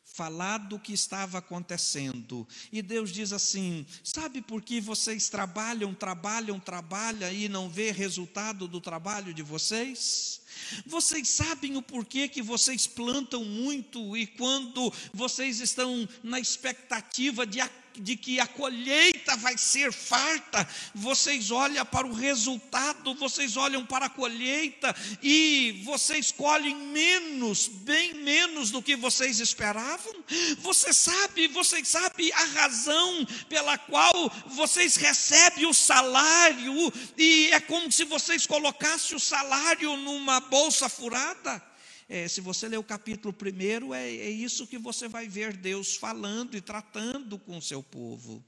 falado 0.04 0.76
o 0.76 0.80
que 0.80 0.94
estava 0.94 1.40
acontecendo, 1.40 2.48
e 2.72 2.82
Deus 2.82 3.12
diz 3.12 3.34
assim: 3.34 3.86
sabe 4.04 4.42
por 4.42 4.62
que 4.62 4.80
vocês 4.80 5.30
trabalham, 5.30 5.94
trabalham, 5.94 6.60
trabalham 6.60 7.32
e 7.32 7.50
não 7.50 7.70
vê 7.70 7.92
resultado 7.92 8.68
do 8.68 8.80
trabalho 8.80 9.34
de 9.34 9.42
vocês? 9.42 10.43
Vocês 10.86 11.28
sabem 11.28 11.78
o 11.78 11.82
porquê 11.82 12.28
que 12.28 12.42
vocês 12.42 12.88
plantam 12.88 13.44
muito 13.44 14.16
e 14.16 14.28
quando 14.28 14.92
vocês 15.14 15.60
estão 15.60 16.08
na 16.24 16.40
expectativa 16.40 17.46
de 17.46 17.60
de 17.96 18.16
que 18.16 18.40
a 18.40 18.48
colheita 18.48 19.36
vai 19.38 19.58
ser 19.58 19.92
farta, 19.92 20.68
vocês 20.94 21.52
olham 21.52 21.86
para 21.86 22.08
o 22.08 22.14
resultado, 22.14 23.14
vocês 23.16 23.58
olham 23.58 23.86
para 23.86 24.06
a 24.06 24.10
colheita 24.10 24.96
e 25.22 25.82
vocês 25.84 26.32
colhem 26.32 26.76
menos, 26.76 27.68
bem 27.68 28.14
menos 28.16 28.72
do 28.72 28.82
que 28.82 28.96
vocês 28.96 29.40
esperavam. 29.40 30.14
Você 30.60 30.94
sabe, 30.94 31.48
vocês 31.48 31.88
sabem 31.88 32.32
a 32.32 32.46
razão 32.46 33.26
pela 33.48 33.78
qual 33.78 34.32
vocês 34.48 34.96
recebem 34.96 35.66
o 35.66 35.74
salário 35.74 36.94
e 37.18 37.50
é 37.52 37.60
como 37.60 37.92
se 37.92 38.04
vocês 38.06 38.46
colocassem 38.46 39.16
o 39.16 39.20
salário 39.20 39.96
numa 39.98 40.40
bolsa 40.40 40.90
furada. 40.90 41.73
É, 42.16 42.28
se 42.28 42.42
você 42.42 42.68
ler 42.68 42.78
o 42.78 42.84
capítulo 42.84 43.34
primeiro, 43.34 43.92
é, 43.92 44.08
é 44.08 44.30
isso 44.30 44.68
que 44.68 44.78
você 44.78 45.08
vai 45.08 45.28
ver 45.28 45.58
Deus 45.58 45.96
falando 45.96 46.56
e 46.56 46.62
tratando 46.62 47.40
com 47.40 47.58
o 47.58 47.62
seu 47.62 47.82
povo. 47.82 48.46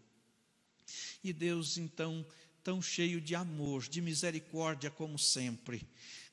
E 1.24 1.34
Deus, 1.34 1.76
então, 1.76 2.24
tão 2.64 2.80
cheio 2.80 3.20
de 3.20 3.34
amor, 3.34 3.88
de 3.90 4.02
misericórdia, 4.02 4.92
como 4.92 5.18
sempre, 5.18 5.82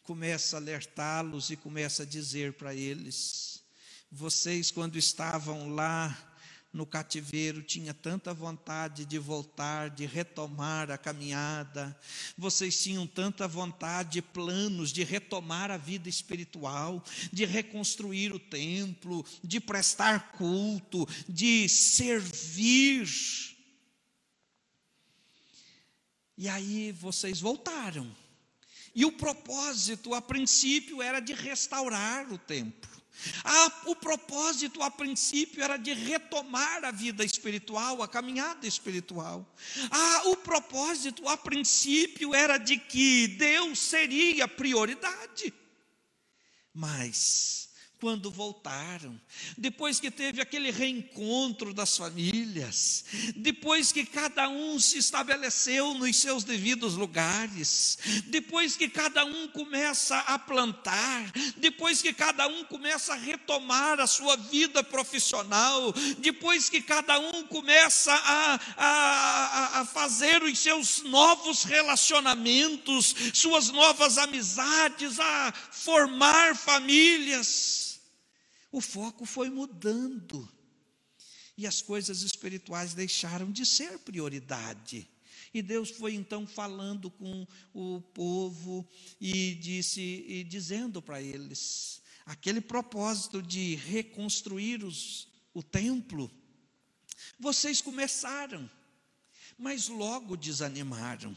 começa 0.02 0.58
a 0.58 0.60
alertá-los 0.60 1.48
e 1.48 1.56
começa 1.56 2.02
a 2.02 2.06
dizer 2.06 2.52
para 2.52 2.74
eles: 2.74 3.64
vocês, 4.10 4.70
quando 4.70 4.98
estavam 4.98 5.74
lá 5.74 6.31
no 6.72 6.86
cativeiro, 6.86 7.62
tinha 7.62 7.92
tanta 7.92 8.32
vontade 8.32 9.04
de 9.04 9.18
voltar, 9.18 9.90
de 9.90 10.06
retomar 10.06 10.90
a 10.90 10.96
caminhada, 10.96 11.98
vocês 12.36 12.82
tinham 12.82 13.06
tanta 13.06 13.46
vontade, 13.46 14.22
planos 14.22 14.90
de 14.90 15.04
retomar 15.04 15.70
a 15.70 15.76
vida 15.76 16.08
espiritual, 16.08 17.04
de 17.30 17.44
reconstruir 17.44 18.32
o 18.32 18.38
templo, 18.38 19.24
de 19.44 19.60
prestar 19.60 20.32
culto, 20.32 21.06
de 21.28 21.68
servir. 21.68 23.06
E 26.38 26.48
aí 26.48 26.90
vocês 26.92 27.38
voltaram. 27.40 28.10
E 28.94 29.04
o 29.04 29.12
propósito, 29.12 30.14
a 30.14 30.20
princípio, 30.20 31.02
era 31.02 31.20
de 31.20 31.32
restaurar 31.32 32.30
o 32.32 32.38
templo. 32.38 32.91
Ah, 33.44 33.82
o 33.86 33.94
propósito 33.94 34.82
a 34.82 34.90
princípio 34.90 35.62
era 35.62 35.76
de 35.76 35.92
retomar 35.92 36.84
a 36.84 36.90
vida 36.90 37.24
espiritual, 37.24 38.02
a 38.02 38.08
caminhada 38.08 38.66
espiritual. 38.66 39.46
Ah, 39.90 40.22
o 40.26 40.36
propósito 40.36 41.28
a 41.28 41.36
princípio 41.36 42.34
era 42.34 42.58
de 42.58 42.76
que 42.76 43.28
Deus 43.28 43.78
seria 43.78 44.48
prioridade. 44.48 45.52
Mas 46.74 47.61
quando 48.02 48.32
voltaram, 48.32 49.16
depois 49.56 50.00
que 50.00 50.10
teve 50.10 50.40
aquele 50.40 50.72
reencontro 50.72 51.72
das 51.72 51.96
famílias, 51.96 53.04
depois 53.36 53.92
que 53.92 54.04
cada 54.04 54.48
um 54.48 54.80
se 54.80 54.98
estabeleceu 54.98 55.94
nos 55.94 56.16
seus 56.16 56.42
devidos 56.42 56.94
lugares, 56.94 57.96
depois 58.24 58.74
que 58.74 58.88
cada 58.88 59.24
um 59.24 59.46
começa 59.46 60.18
a 60.18 60.36
plantar, 60.36 61.30
depois 61.58 62.02
que 62.02 62.12
cada 62.12 62.48
um 62.48 62.64
começa 62.64 63.12
a 63.12 63.16
retomar 63.16 64.00
a 64.00 64.08
sua 64.08 64.34
vida 64.36 64.82
profissional, 64.82 65.94
depois 66.18 66.68
que 66.68 66.82
cada 66.82 67.20
um 67.20 67.44
começa 67.44 68.12
a, 68.12 68.60
a, 68.76 69.80
a 69.80 69.84
fazer 69.86 70.42
os 70.42 70.58
seus 70.58 71.04
novos 71.04 71.62
relacionamentos, 71.62 73.14
suas 73.32 73.70
novas 73.70 74.18
amizades, 74.18 75.20
a 75.20 75.54
formar 75.70 76.56
famílias, 76.56 77.91
o 78.72 78.80
foco 78.80 79.26
foi 79.26 79.50
mudando. 79.50 80.48
E 81.56 81.66
as 81.66 81.82
coisas 81.82 82.22
espirituais 82.22 82.94
deixaram 82.94 83.52
de 83.52 83.66
ser 83.66 83.98
prioridade. 83.98 85.06
E 85.52 85.60
Deus 85.60 85.90
foi 85.90 86.14
então 86.14 86.46
falando 86.46 87.10
com 87.10 87.46
o 87.74 88.00
povo 88.00 88.88
e 89.20 89.54
disse 89.56 90.00
e 90.00 90.42
dizendo 90.42 91.02
para 91.02 91.20
eles 91.20 92.00
aquele 92.24 92.60
propósito 92.60 93.42
de 93.42 93.74
reconstruir 93.74 94.82
os, 94.82 95.28
o 95.52 95.62
templo. 95.62 96.30
Vocês 97.38 97.82
começaram, 97.82 98.70
mas 99.58 99.88
logo 99.88 100.36
desanimaram. 100.36 101.36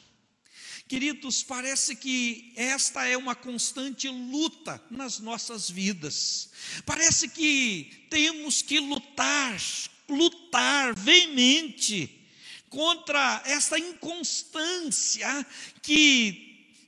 Queridos, 0.87 1.41
parece 1.41 1.95
que 1.95 2.53
esta 2.55 3.07
é 3.07 3.17
uma 3.17 3.33
constante 3.33 4.07
luta 4.07 4.79
nas 4.91 5.17
nossas 5.19 5.67
vidas. 5.67 6.51
Parece 6.85 7.27
que 7.27 8.05
temos 8.07 8.61
que 8.61 8.79
lutar, 8.79 9.59
lutar 10.07 10.93
veemente 10.93 12.21
contra 12.69 13.41
essa 13.45 13.79
inconstância 13.79 15.47
que, 15.81 16.44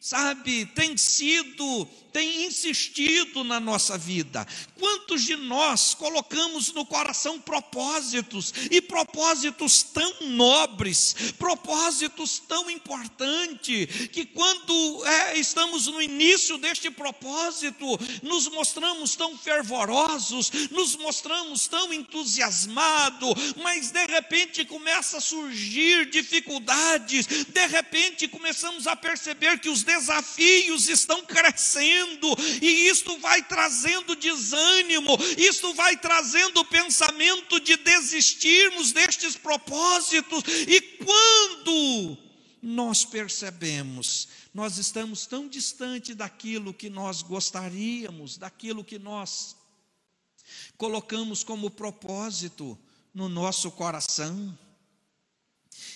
sabe, 0.07 0.65
tem 0.67 0.95
sido 0.95 1.85
tem 2.17 2.45
insistido 2.45 3.43
na 3.43 3.59
nossa 3.59 3.95
vida. 3.95 4.43
Quantos 4.79 5.23
de 5.23 5.35
nós 5.35 5.93
colocamos 5.93 6.73
no 6.73 6.83
coração 6.83 7.39
propósitos, 7.39 8.51
e 8.71 8.81
propósitos 8.81 9.83
tão 9.83 10.21
nobres, 10.21 11.15
propósitos 11.37 12.39
tão 12.39 12.71
importantes, 12.71 14.07
que 14.07 14.25
quando 14.25 15.05
é, 15.05 15.37
estamos 15.37 15.85
no 15.85 16.01
início 16.01 16.57
deste 16.57 16.89
propósito, 16.89 17.85
nos 18.23 18.47
mostramos 18.47 19.15
tão 19.15 19.37
fervorosos, 19.37 20.51
nos 20.71 20.95
mostramos 20.95 21.67
tão 21.67 21.93
entusiasmados, 21.93 23.29
mas 23.61 23.91
de 23.91 24.05
repente 24.07 24.65
começa 24.65 25.17
a 25.17 25.21
surgir 25.21 26.09
dificuldades, 26.09 27.27
de 27.27 27.67
repente 27.67 28.27
começamos 28.27 28.87
a 28.87 28.95
perceber 28.95 29.59
que 29.59 29.69
os 29.69 29.83
estão 30.87 31.25
crescendo 31.25 32.27
e 32.61 32.87
isto 32.89 33.17
vai 33.19 33.43
trazendo 33.43 34.15
desânimo, 34.15 35.17
isto 35.37 35.73
vai 35.73 35.97
trazendo 35.97 36.59
o 36.59 36.65
pensamento 36.65 37.59
de 37.59 37.75
desistirmos 37.77 38.91
destes 38.91 39.35
propósitos, 39.35 40.43
e 40.67 40.81
quando 40.81 42.17
nós 42.61 43.05
percebemos, 43.05 44.27
nós 44.53 44.77
estamos 44.77 45.25
tão 45.25 45.47
distante 45.47 46.13
daquilo 46.13 46.73
que 46.73 46.89
nós 46.89 47.21
gostaríamos, 47.21 48.37
daquilo 48.37 48.83
que 48.83 48.97
nós 48.97 49.55
colocamos 50.77 51.43
como 51.43 51.69
propósito 51.69 52.77
no 53.13 53.29
nosso 53.29 53.71
coração. 53.71 54.57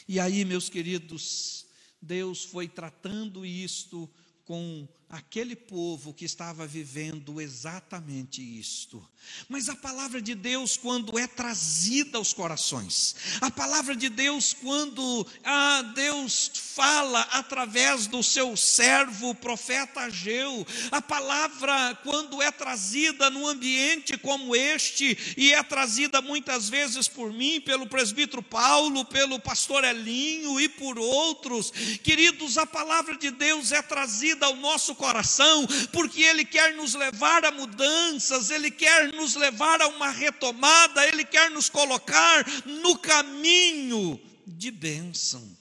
E 0.08 0.20
aí, 0.20 0.44
meus 0.46 0.70
queridos, 0.70 1.66
Deus 2.02 2.44
foi 2.44 2.68
tratando 2.68 3.46
isto 3.46 4.10
com 4.46 4.88
aquele 5.12 5.58
povo 5.58 6.14
que 6.14 6.24
estava 6.24 6.66
vivendo 6.66 7.42
exatamente 7.42 8.42
isto. 8.42 9.06
Mas 9.50 9.68
a 9.68 9.76
palavra 9.76 10.22
de 10.22 10.34
Deus, 10.34 10.78
quando 10.78 11.20
é 11.20 11.28
trazida 11.28 12.18
aos 12.18 12.34
corações, 12.34 13.16
a 13.42 13.52
palavra 13.52 13.96
de 13.96 14.10
Deus, 14.10 14.54
quando 14.54 15.28
ah, 15.44 15.82
Deus 15.94 16.52
fala 16.56 17.22
através 17.32 18.08
do 18.08 18.24
seu 18.24 18.56
servo, 18.56 19.30
o 19.30 19.36
profeta 19.36 20.02
Ageu, 20.02 20.66
a 20.92 21.02
palavra, 21.02 22.00
quando 22.04 22.42
é 22.42 22.50
trazida 22.50 23.30
num 23.30 23.48
ambiente 23.48 24.18
como 24.18 24.56
este, 24.56 25.18
e 25.36 25.54
é 25.54 25.62
trazida 25.62 26.22
muitas 26.22 26.70
vezes 26.70 27.08
por 27.08 27.34
mim, 27.34 27.60
pelo 27.60 27.88
presbítero 27.88 28.42
Paulo, 28.42 29.06
pelo 29.06 29.40
pastor 29.40 29.84
Elinho 29.84 30.60
e 30.60 30.70
por 30.70 30.98
outros, 30.98 31.72
queridos, 32.02 32.58
a 32.58 32.66
palavra 32.66 33.18
de 33.18 33.30
Deus 33.30 33.72
é 33.72 33.82
trazida 33.82 34.46
ao 34.46 34.56
nosso 34.56 34.96
coração, 35.02 35.66
porque 35.92 36.22
Ele 36.22 36.46
quer 36.46 36.76
nos 36.76 36.94
levar 36.94 37.44
a 37.44 37.52
mudanças, 37.52 38.52
Ele 38.52 38.70
quer 38.70 39.12
nos 39.14 39.36
levar 39.36 39.82
a 39.82 39.88
uma 39.88 40.10
retomada, 40.10 41.08
Ele 41.08 41.26
quer 41.26 41.50
nos 41.50 41.68
colocar 41.68 42.46
no 42.66 42.96
caminho 43.00 44.22
de 44.46 44.70
bênção. 44.70 45.58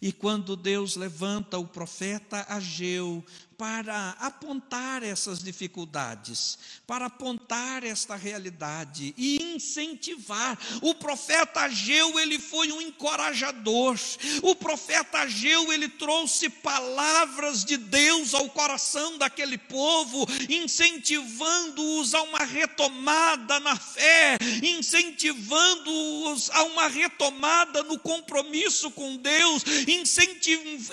E 0.00 0.12
quando 0.12 0.54
Deus 0.54 0.94
levanta 0.94 1.58
o 1.58 1.66
profeta 1.66 2.44
Ageu 2.50 3.24
para 3.58 4.16
apontar 4.20 5.02
essas 5.02 5.42
dificuldades, 5.42 6.56
para 6.86 7.06
apontar 7.06 7.82
esta 7.82 8.14
realidade 8.14 9.12
e 9.18 9.56
incentivar. 9.56 10.56
O 10.80 10.94
profeta 10.94 11.62
Ageu, 11.62 12.20
ele 12.20 12.38
foi 12.38 12.70
um 12.70 12.80
encorajador. 12.80 13.98
O 14.44 14.54
profeta 14.54 15.18
Ageu, 15.18 15.72
ele 15.72 15.88
trouxe 15.88 16.48
palavras 16.48 17.64
de 17.64 17.76
Deus 17.76 18.32
ao 18.32 18.48
coração 18.50 19.18
daquele 19.18 19.58
povo, 19.58 20.24
incentivando-os 20.48 22.14
a 22.14 22.22
uma 22.22 22.44
retomada 22.44 23.58
na 23.58 23.74
fé, 23.74 24.38
incentivando-os 24.62 26.48
a 26.50 26.62
uma 26.62 26.86
retomada 26.86 27.82
no 27.82 27.98
compromisso 27.98 28.88
com 28.92 29.16
Deus, 29.16 29.64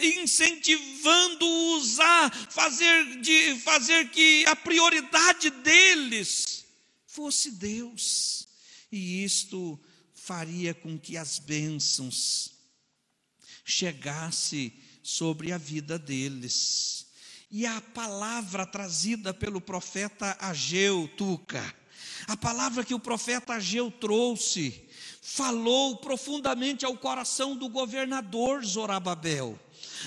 incentivando-os 0.02 2.00
a 2.00 2.32
fazer, 2.56 3.20
de, 3.20 3.60
fazer 3.60 4.10
que 4.10 4.46
a 4.46 4.56
prioridade 4.56 5.50
deles 5.50 6.66
fosse 7.06 7.52
Deus. 7.52 8.48
E 8.90 9.26
isto 9.26 9.78
faria 10.14 10.74
com 10.74 10.98
que 10.98 11.18
as 11.18 11.38
bênçãos 11.38 12.54
chegasse 13.66 14.74
sobre 15.04 15.52
a 15.52 15.58
vida 15.58 16.00
deles. 16.00 17.08
E 17.52 17.66
a 17.66 17.82
palavra 17.82 18.66
trazida 18.66 19.34
pelo 19.34 19.60
profeta 19.60 20.38
Ageu, 20.40 21.10
Tuca, 21.18 21.76
a 22.26 22.38
palavra 22.38 22.86
que 22.86 22.94
o 22.94 23.00
profeta 23.00 23.56
Ageu 23.56 23.92
trouxe, 23.92 24.88
falou 25.22 25.98
profundamente 25.98 26.86
ao 26.86 26.98
coração 26.98 27.56
do 27.56 27.68
governador 27.68 28.64
Zorababel. 28.64 29.60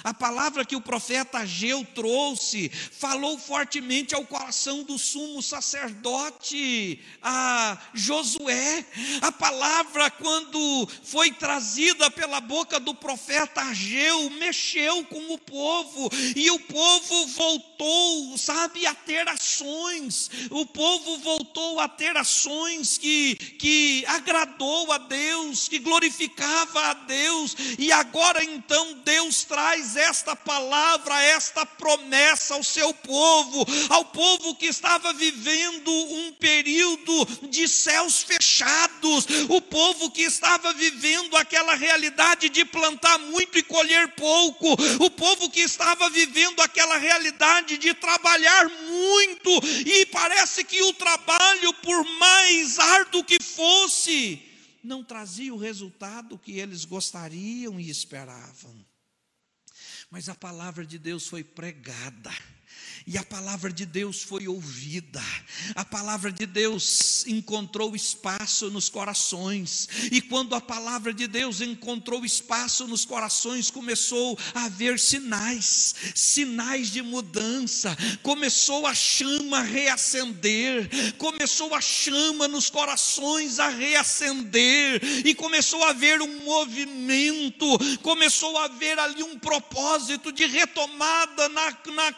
A 0.05 0.15
palavra 0.15 0.65
que 0.65 0.77
o 0.77 0.81
profeta 0.81 1.39
Ageu 1.39 1.85
trouxe 1.95 2.69
falou 2.69 3.39
fortemente 3.39 4.15
ao 4.15 4.25
coração 4.25 4.83
do 4.83 4.99
sumo 4.99 5.43
sacerdote, 5.43 7.01
a 7.23 7.79
Josué. 7.95 8.85
A 9.23 9.33
palavra, 9.33 10.11
quando 10.11 10.89
foi 11.03 11.31
trazida 11.33 12.11
pela 12.11 12.41
boca 12.41 12.79
do 12.79 12.95
profeta 12.95 13.61
Ageu, 13.63 14.31
mexeu 14.31 15.05
com 15.05 15.33
o 15.33 15.39
povo, 15.39 16.11
e 16.35 16.51
o 16.51 16.59
povo 16.59 17.27
voltou, 17.29 18.39
sabe, 18.39 18.87
a 18.87 18.95
ter 18.95 19.29
ações. 19.29 20.31
O 20.51 20.67
povo 20.67 21.19
voltou 21.19 21.81
a 21.81 21.89
ter 21.89 22.17
ações 22.17 22.99
que, 22.99 23.37
que 23.59 24.05
agradou 24.07 24.93
a 24.93 24.99
Deus, 24.99 25.69
que 25.69 25.79
glorificava 25.79 26.81
a 26.91 26.95
Deus, 26.95 27.57
e 27.79 27.91
agora 27.93 28.43
então 28.45 28.95
Deus 29.05 29.45
traz 29.45 29.68
traz 29.69 29.97
esta 29.97 30.35
palavra, 30.35 31.23
esta 31.23 31.67
promessa 31.67 32.55
ao 32.55 32.65
seu 32.65 32.95
povo, 32.95 33.67
ao 33.91 34.05
povo 34.07 34.55
que 34.55 34.65
estava 34.65 35.13
vivendo 35.13 35.91
um 35.91 36.33
período 36.33 37.27
de 37.51 37.69
céus 37.69 38.23
fechados, 38.23 39.27
o 39.49 39.61
povo 39.61 40.11
que 40.11 40.23
estava 40.23 40.73
vivendo 40.73 41.37
aquela 41.37 41.75
realidade 41.75 42.49
de 42.49 42.65
plantar 42.65 43.19
muito 43.19 43.59
e 43.59 43.63
colher 43.63 44.09
pouco, 44.15 44.73
o 45.05 45.11
povo 45.11 45.51
que 45.51 45.61
estava 45.61 46.09
vivendo 46.09 46.61
aquela 46.61 46.97
realidade 46.97 47.77
de 47.77 47.93
trabalhar 47.93 48.71
muito, 48.71 49.51
e 49.85 50.07
parece 50.07 50.65
que 50.65 50.83
o 50.83 50.95
trabalho, 50.95 51.75
por 51.75 52.05
mais 52.19 52.79
árduo 52.79 53.23
que 53.23 53.43
fosse, 53.43 54.43
não 54.83 55.05
trazia 55.05 55.53
o 55.53 55.59
resultado 55.59 56.39
que 56.39 56.59
eles 56.59 56.87
gostariam 56.87 57.79
e 57.79 57.91
esperavam. 57.91 58.88
Mas 60.11 60.29
a 60.29 60.35
palavra 60.35 60.87
de 60.87 60.99
Deus 60.99 61.27
foi 61.27 61.45
pregada 61.45 62.31
e 63.09 63.17
a 63.17 63.25
palavra 63.25 63.73
de 63.73 63.87
Deus 63.87 64.23
foi 64.23 64.47
ouvida, 64.47 65.23
a 65.75 65.83
palavra 65.83 66.31
de 66.31 66.45
Deus 66.45 67.27
encontrou 67.27 67.97
espaço 67.97 68.71
nos 68.71 68.91
corações, 68.91 69.89
e 70.13 70.21
quando 70.21 70.55
a 70.55 70.61
palavra 70.61 71.15
de 71.15 71.27
Deus 71.27 71.63
encontrou 71.63 72.23
espaço 72.23 72.87
nos 72.87 73.07
corações, 73.07 73.71
começou 73.71 74.39
a 74.55 74.67
haver 74.67 74.99
sinais, 74.99 75.95
sinais 76.15 76.91
de 76.91 77.01
mudança, 77.01 77.97
começou 78.23 78.87
a 78.87 78.95
chama 78.95 79.61
a 79.61 79.63
reacender, 79.63 81.15
começou 81.17 81.75
a 81.75 81.81
chama 81.81 82.47
nos 82.47 82.69
corações 82.69 83.59
a 83.59 83.69
reacender, 83.69 85.01
e 85.25 85.35
começou 85.35 85.83
a 85.83 85.91
haver 85.91 86.21
um 86.21 86.45
movimento, 86.45 87.67
começou 88.03 88.59
a 88.59 88.65
haver 88.67 88.99
ali 88.99 89.23
um 89.23 89.39
propósito 89.39 90.31
de 90.31 90.45
retomada 90.45 91.49
na, 91.49 91.71
na, 91.71 92.15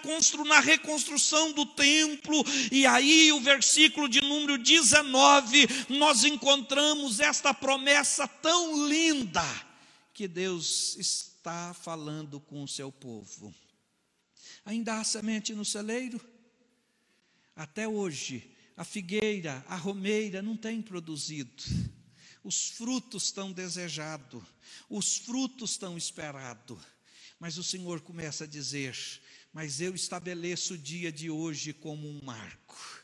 na 0.46 0.58
reconstrução 0.80 1.52
do 1.52 1.66
templo. 1.66 2.42
E 2.72 2.86
aí, 2.86 3.32
o 3.32 3.40
versículo 3.40 4.08
de 4.08 4.20
número 4.20 4.58
19, 4.58 5.68
nós 5.90 6.24
encontramos 6.24 7.20
esta 7.20 7.52
promessa 7.52 8.26
tão 8.26 8.88
linda 8.88 9.44
que 10.12 10.26
Deus 10.26 10.96
está 10.98 11.74
falando 11.74 12.40
com 12.40 12.62
o 12.62 12.68
seu 12.68 12.90
povo. 12.90 13.54
Ainda 14.64 14.98
há 14.98 15.04
semente 15.04 15.54
no 15.54 15.64
celeiro? 15.64 16.20
Até 17.54 17.86
hoje, 17.86 18.50
a 18.76 18.84
figueira, 18.84 19.64
a 19.68 19.76
romeira 19.76 20.42
não 20.42 20.56
tem 20.56 20.80
produzido. 20.80 21.62
Os 22.42 22.70
frutos 22.70 23.24
estão 23.24 23.52
desejados, 23.52 24.42
os 24.88 25.18
frutos 25.18 25.72
estão 25.72 25.98
esperados. 25.98 26.78
Mas 27.38 27.56
o 27.56 27.64
Senhor 27.64 28.00
começa 28.00 28.44
a 28.44 28.46
dizer: 28.46 28.94
Mas 29.52 29.80
eu 29.80 29.94
estabeleço 29.94 30.74
o 30.74 30.78
dia 30.78 31.10
de 31.10 31.28
hoje 31.28 31.72
como 31.72 32.06
um 32.06 32.20
marco 32.22 32.99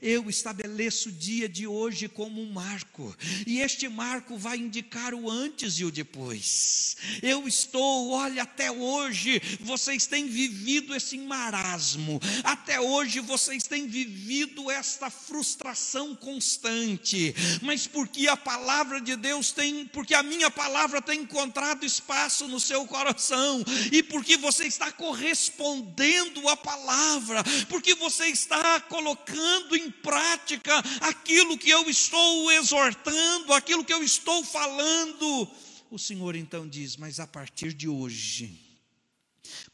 eu 0.00 0.28
estabeleço 0.28 1.08
o 1.08 1.12
dia 1.12 1.48
de 1.48 1.66
hoje 1.66 2.08
como 2.08 2.40
um 2.40 2.52
marco, 2.52 3.14
e 3.46 3.60
este 3.60 3.88
marco 3.88 4.36
vai 4.36 4.56
indicar 4.56 5.14
o 5.14 5.30
antes 5.30 5.78
e 5.78 5.84
o 5.84 5.90
depois. 5.90 6.96
Eu 7.22 7.46
estou, 7.46 8.10
olha, 8.10 8.42
até 8.42 8.70
hoje 8.70 9.40
vocês 9.60 10.06
têm 10.06 10.28
vivido 10.28 10.94
esse 10.94 11.18
marasmo, 11.18 12.20
até 12.44 12.80
hoje 12.80 13.20
vocês 13.20 13.66
têm 13.66 13.86
vivido 13.86 14.70
esta 14.70 15.10
frustração 15.10 16.14
constante, 16.14 17.34
mas 17.62 17.86
porque 17.86 18.28
a 18.28 18.36
palavra 18.36 19.00
de 19.00 19.16
Deus 19.16 19.52
tem, 19.52 19.86
porque 19.86 20.14
a 20.14 20.22
minha 20.22 20.50
palavra 20.50 21.02
tem 21.02 21.20
encontrado 21.20 21.84
espaço 21.84 22.46
no 22.48 22.60
seu 22.60 22.86
coração, 22.86 23.64
e 23.90 24.02
porque 24.02 24.36
você 24.36 24.64
está 24.64 24.92
correspondendo 24.92 26.48
à 26.48 26.56
palavra, 26.56 27.42
porque 27.68 27.94
você 27.94 28.26
está 28.26 28.80
colocando 28.80 29.76
em 29.76 29.81
em 29.82 29.90
prática 29.90 30.72
aquilo 31.00 31.58
que 31.58 31.70
eu 31.70 31.88
estou 31.88 32.50
exortando, 32.52 33.52
aquilo 33.52 33.84
que 33.84 33.92
eu 33.92 34.02
estou 34.02 34.44
falando. 34.44 35.48
O 35.90 35.98
Senhor 35.98 36.34
então 36.36 36.68
diz: 36.68 36.96
Mas 36.96 37.20
a 37.20 37.26
partir 37.26 37.72
de 37.72 37.88
hoje, 37.88 38.58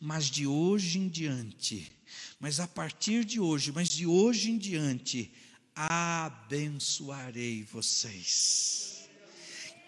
mas 0.00 0.26
de 0.26 0.46
hoje 0.46 0.98
em 0.98 1.08
diante, 1.08 1.92
mas 2.40 2.58
a 2.60 2.66
partir 2.66 3.24
de 3.24 3.38
hoje, 3.38 3.72
mas 3.72 3.88
de 3.88 4.06
hoje 4.06 4.50
em 4.50 4.58
diante, 4.58 5.30
abençoarei 5.74 7.62
vocês. 7.64 8.97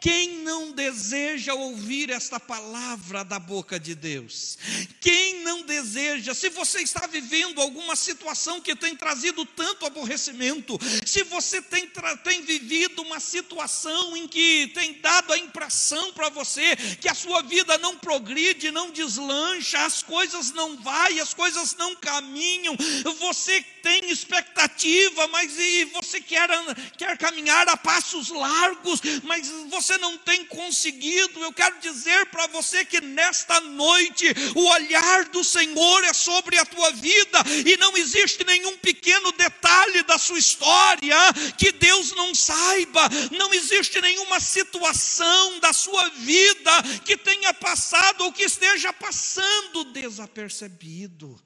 Quem 0.01 0.39
não 0.39 0.73
deseja 0.73 1.53
ouvir 1.53 2.09
esta 2.09 2.41
palavra 2.41 3.23
da 3.23 3.39
boca 3.39 3.79
de 3.79 3.95
Deus? 3.95 4.57
Quem 4.99 5.43
não 5.43 5.61
deseja, 5.63 6.33
se 6.33 6.49
você 6.49 6.81
está 6.81 7.07
vivendo 7.07 7.61
alguma 7.61 7.95
situação 7.95 8.63
que 8.63 8.75
tem 8.75 8.97
trazido 8.97 9.45
tanto 9.45 9.85
aborrecimento, 9.85 10.79
se 11.05 11.23
você 11.25 11.61
tem, 11.61 11.87
tem 12.25 12.41
vivido 12.41 13.03
uma 13.03 13.21
situação 13.21 14.17
em 14.17 14.27
que 14.27 14.69
tem 14.69 14.95
dado 14.95 15.35
a 15.35 15.39
impressão 15.39 16.13
para 16.15 16.31
você 16.31 16.77
que 16.99 17.09
a 17.09 17.15
sua 17.15 17.43
vida 17.43 17.77
não 17.77 17.99
progride, 17.99 18.71
não 18.71 18.91
deslancha, 18.91 19.85
as 19.85 20.03
coisas 20.03 20.51
não 20.53 20.79
vai, 20.79 21.21
as 21.21 21.35
coisas 21.35 21.77
não 21.77 21.95
caminham, 21.97 22.75
você 23.19 23.63
tem 23.83 24.11
expectativa, 24.11 25.29
mas 25.29 25.59
e 25.59 25.85
você 25.87 26.21
quer, 26.21 26.49
quer 26.97 27.19
caminhar 27.19 27.69
a 27.69 27.77
passos 27.77 28.31
largos, 28.31 29.01
mas 29.25 29.47
você 29.69 29.90
você 29.91 29.99
não 29.99 30.17
tem 30.19 30.45
conseguido, 30.45 31.41
eu 31.41 31.53
quero 31.53 31.81
dizer 31.81 32.27
para 32.27 32.47
você 32.47 32.85
que 32.85 33.01
nesta 33.01 33.61
noite 33.61 34.27
o 34.55 34.65
olhar 34.69 35.25
do 35.31 35.43
Senhor 35.43 36.05
é 36.05 36.13
sobre 36.13 36.57
a 36.59 36.65
tua 36.65 36.93
vida 36.93 37.43
e 37.67 37.77
não 37.77 37.97
existe 37.97 38.45
nenhum 38.45 38.77
pequeno 38.79 39.33
detalhe 39.33 40.05
da 40.05 40.17
sua 40.17 40.39
história 40.39 41.17
que 41.59 41.73
Deus 41.73 42.13
não 42.13 42.33
saiba, 42.33 43.09
não 43.33 43.53
existe 43.53 44.01
nenhuma 44.01 44.39
situação 44.39 45.59
da 45.59 45.73
sua 45.73 46.09
vida 46.11 46.71
que 47.05 47.17
tenha 47.17 47.53
passado 47.53 48.21
ou 48.23 48.33
que 48.33 48.45
esteja 48.45 48.93
passando 48.93 49.85
desapercebido 49.93 51.43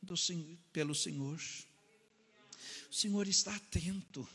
do, 0.00 0.14
pelo 0.72 0.94
Senhor. 0.94 1.40
O 2.88 2.94
Senhor 2.94 3.26
está 3.26 3.56
atento. 3.56 4.28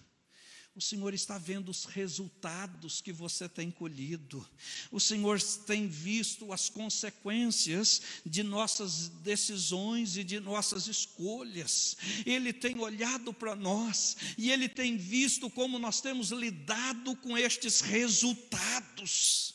O 0.76 0.82
Senhor 0.82 1.14
está 1.14 1.38
vendo 1.38 1.70
os 1.70 1.86
resultados 1.86 3.00
que 3.00 3.14
você 3.14 3.48
tem 3.48 3.70
colhido. 3.70 4.44
O 4.92 5.00
Senhor 5.00 5.40
tem 5.40 5.88
visto 5.88 6.52
as 6.52 6.68
consequências 6.68 8.02
de 8.26 8.42
nossas 8.42 9.08
decisões 9.08 10.18
e 10.18 10.24
de 10.24 10.40
nossas 10.40 10.88
escolhas. 10.88 11.96
Ele 12.26 12.52
tem 12.52 12.80
olhado 12.80 13.32
para 13.32 13.56
nós 13.56 14.18
e 14.36 14.50
ele 14.50 14.68
tem 14.68 14.98
visto 14.98 15.48
como 15.48 15.78
nós 15.78 16.02
temos 16.02 16.32
lidado 16.32 17.16
com 17.18 17.38
estes 17.38 17.80
resultados. 17.80 19.54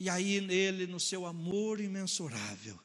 E 0.00 0.10
aí 0.10 0.40
nele, 0.40 0.84
no 0.88 0.98
seu 0.98 1.26
amor 1.26 1.78
imensurável, 1.78 2.76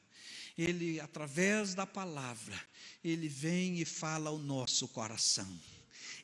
ele 0.55 0.99
através 0.99 1.73
da 1.73 1.87
palavra, 1.87 2.61
ele 3.03 3.27
vem 3.27 3.79
e 3.79 3.85
fala 3.85 4.29
ao 4.29 4.37
nosso 4.37 4.87
coração 4.87 5.74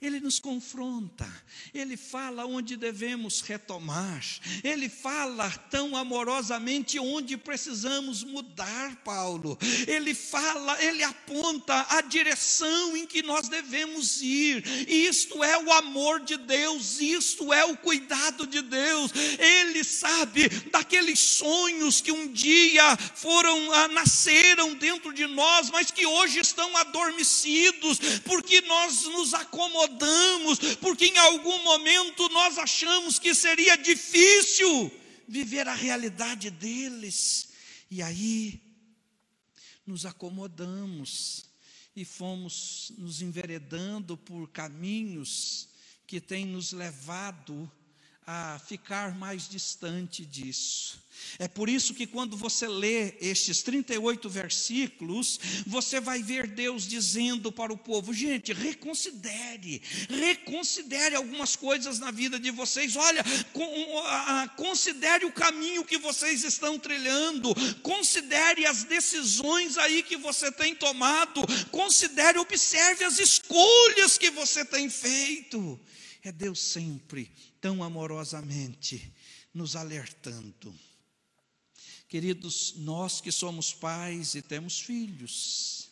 ele 0.01 0.19
nos 0.19 0.39
confronta, 0.39 1.31
ele 1.71 1.95
fala 1.95 2.43
onde 2.43 2.75
devemos 2.75 3.41
retomar, 3.41 4.25
ele 4.63 4.89
fala 4.89 5.47
tão 5.69 5.95
amorosamente 5.95 6.97
onde 6.97 7.37
precisamos 7.37 8.23
mudar, 8.23 8.95
Paulo. 9.03 9.59
Ele 9.87 10.15
fala, 10.15 10.83
ele 10.83 11.03
aponta 11.03 11.85
a 11.89 12.01
direção 12.01 12.97
em 12.97 13.05
que 13.05 13.21
nós 13.21 13.47
devemos 13.47 14.23
ir. 14.23 14.65
Isto 14.89 15.43
é 15.43 15.55
o 15.59 15.71
amor 15.71 16.21
de 16.21 16.35
Deus, 16.35 16.99
isto 16.99 17.53
é 17.53 17.63
o 17.65 17.77
cuidado 17.77 18.47
de 18.47 18.63
Deus. 18.63 19.11
Ele 19.37 19.83
sabe 19.83 20.49
daqueles 20.71 21.19
sonhos 21.19 22.01
que 22.01 22.11
um 22.11 22.27
dia 22.27 22.97
foram 22.97 23.71
ah, 23.71 23.87
nasceram 23.89 24.73
dentro 24.73 25.13
de 25.13 25.27
nós, 25.27 25.69
mas 25.69 25.91
que 25.91 26.07
hoje 26.07 26.39
estão 26.39 26.75
adormecidos, 26.77 27.99
porque 28.25 28.61
nós 28.61 29.03
nos 29.03 29.35
acomodamos 29.35 29.90
incomodamos, 29.91 30.59
porque 30.79 31.05
em 31.05 31.17
algum 31.17 31.63
momento 31.63 32.29
nós 32.29 32.57
achamos 32.57 33.19
que 33.19 33.35
seria 33.35 33.75
difícil 33.75 34.91
viver 35.27 35.67
a 35.67 35.73
realidade 35.73 36.49
deles. 36.49 37.49
E 37.89 38.01
aí 38.01 38.61
nos 39.85 40.05
acomodamos 40.05 41.45
e 41.95 42.05
fomos 42.05 42.93
nos 42.97 43.21
enveredando 43.21 44.15
por 44.17 44.49
caminhos 44.49 45.69
que 46.07 46.21
têm 46.21 46.45
nos 46.45 46.71
levado 46.71 47.69
a 48.33 48.59
ficar 48.59 49.13
mais 49.13 49.49
distante 49.49 50.25
disso. 50.25 51.01
É 51.37 51.49
por 51.49 51.67
isso 51.69 51.93
que 51.93 52.07
quando 52.07 52.37
você 52.37 52.65
lê 52.65 53.13
estes 53.19 53.61
38 53.61 54.29
versículos, 54.29 55.37
você 55.67 55.99
vai 55.99 56.23
ver 56.23 56.47
Deus 56.47 56.87
dizendo 56.87 57.51
para 57.51 57.73
o 57.73 57.77
povo: 57.77 58.13
gente, 58.13 58.53
reconsidere, 58.53 59.81
reconsidere 60.09 61.15
algumas 61.15 61.57
coisas 61.57 61.99
na 61.99 62.09
vida 62.09 62.39
de 62.39 62.51
vocês. 62.51 62.95
Olha, 62.95 63.23
considere 64.55 65.25
o 65.25 65.31
caminho 65.31 65.83
que 65.83 65.97
vocês 65.97 66.43
estão 66.45 66.79
trilhando, 66.79 67.53
considere 67.83 68.65
as 68.65 68.83
decisões 68.83 69.77
aí 69.77 70.01
que 70.03 70.15
você 70.15 70.51
tem 70.51 70.73
tomado, 70.73 71.41
considere, 71.69 72.39
observe 72.39 73.03
as 73.03 73.19
escolhas 73.19 74.17
que 74.17 74.31
você 74.31 74.63
tem 74.63 74.89
feito. 74.89 75.79
É 76.23 76.31
Deus 76.31 76.59
sempre 76.59 77.31
tão 77.59 77.83
amorosamente 77.83 79.11
nos 79.53 79.75
alertando. 79.75 80.73
Queridos, 82.07 82.75
nós 82.77 83.21
que 83.21 83.31
somos 83.31 83.73
pais 83.73 84.35
e 84.35 84.41
temos 84.41 84.79
filhos, 84.79 85.89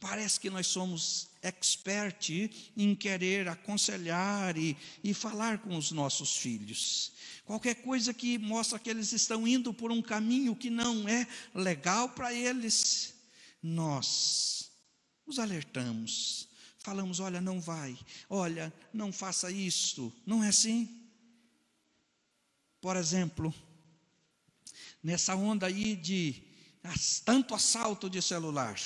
parece 0.00 0.40
que 0.40 0.50
nós 0.50 0.66
somos 0.66 1.28
expert 1.42 2.50
em 2.76 2.94
querer 2.94 3.48
aconselhar 3.48 4.56
e, 4.56 4.76
e 5.04 5.12
falar 5.12 5.58
com 5.58 5.76
os 5.76 5.92
nossos 5.92 6.36
filhos. 6.36 7.12
Qualquer 7.44 7.76
coisa 7.76 8.14
que 8.14 8.38
mostra 8.38 8.78
que 8.78 8.90
eles 8.90 9.12
estão 9.12 9.46
indo 9.46 9.74
por 9.74 9.92
um 9.92 10.00
caminho 10.00 10.56
que 10.56 10.70
não 10.70 11.08
é 11.08 11.26
legal 11.54 12.08
para 12.08 12.32
eles, 12.32 13.14
nós 13.62 14.70
os 15.26 15.38
alertamos, 15.38 16.48
falamos: 16.82 17.20
olha, 17.20 17.40
não 17.40 17.60
vai, 17.60 17.96
olha, 18.28 18.72
não 18.92 19.12
faça 19.12 19.50
isto, 19.50 20.12
não 20.26 20.42
é 20.42 20.48
assim? 20.48 21.02
Por 22.80 22.96
exemplo, 22.96 23.54
nessa 25.02 25.34
onda 25.36 25.66
aí 25.66 25.94
de 25.96 26.42
tanto 27.24 27.54
assalto 27.54 28.10
de 28.10 28.20
celular. 28.20 28.76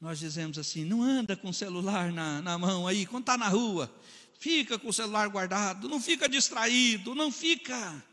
Nós 0.00 0.18
dizemos 0.18 0.58
assim: 0.58 0.84
não 0.84 1.02
anda 1.02 1.36
com 1.36 1.48
o 1.48 1.54
celular 1.54 2.12
na, 2.12 2.42
na 2.42 2.58
mão 2.58 2.86
aí, 2.86 3.06
quando 3.06 3.22
está 3.22 3.38
na 3.38 3.48
rua, 3.48 3.92
fica 4.38 4.78
com 4.78 4.88
o 4.88 4.92
celular 4.92 5.28
guardado, 5.28 5.88
não 5.88 6.00
fica 6.00 6.28
distraído, 6.28 7.14
não 7.14 7.30
fica. 7.30 8.04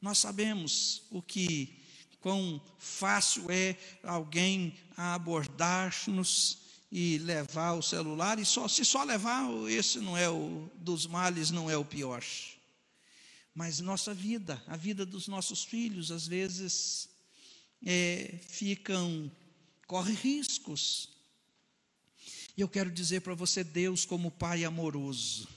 Nós 0.00 0.18
sabemos 0.18 1.02
o 1.10 1.22
que 1.22 1.82
quão 2.20 2.60
fácil 2.78 3.46
é 3.50 3.76
alguém 4.02 4.76
abordar-nos 4.96 6.65
e 6.90 7.18
levar 7.18 7.72
o 7.72 7.82
celular, 7.82 8.38
e 8.38 8.44
só, 8.44 8.68
se 8.68 8.84
só 8.84 9.02
levar, 9.02 9.48
esse 9.68 9.98
não 9.98 10.16
é 10.16 10.30
o 10.30 10.70
dos 10.76 11.06
males, 11.06 11.50
não 11.50 11.70
é 11.70 11.76
o 11.76 11.84
pior. 11.84 12.24
Mas 13.54 13.80
nossa 13.80 14.14
vida, 14.14 14.62
a 14.66 14.76
vida 14.76 15.04
dos 15.04 15.28
nossos 15.28 15.64
filhos, 15.64 16.10
às 16.10 16.26
vezes 16.26 17.08
é, 17.84 18.38
ficam, 18.48 19.30
corre 19.86 20.12
riscos. 20.12 21.08
E 22.56 22.60
eu 22.60 22.68
quero 22.68 22.90
dizer 22.90 23.20
para 23.22 23.34
você, 23.34 23.64
Deus, 23.64 24.04
como 24.04 24.30
Pai 24.30 24.64
amoroso, 24.64 25.48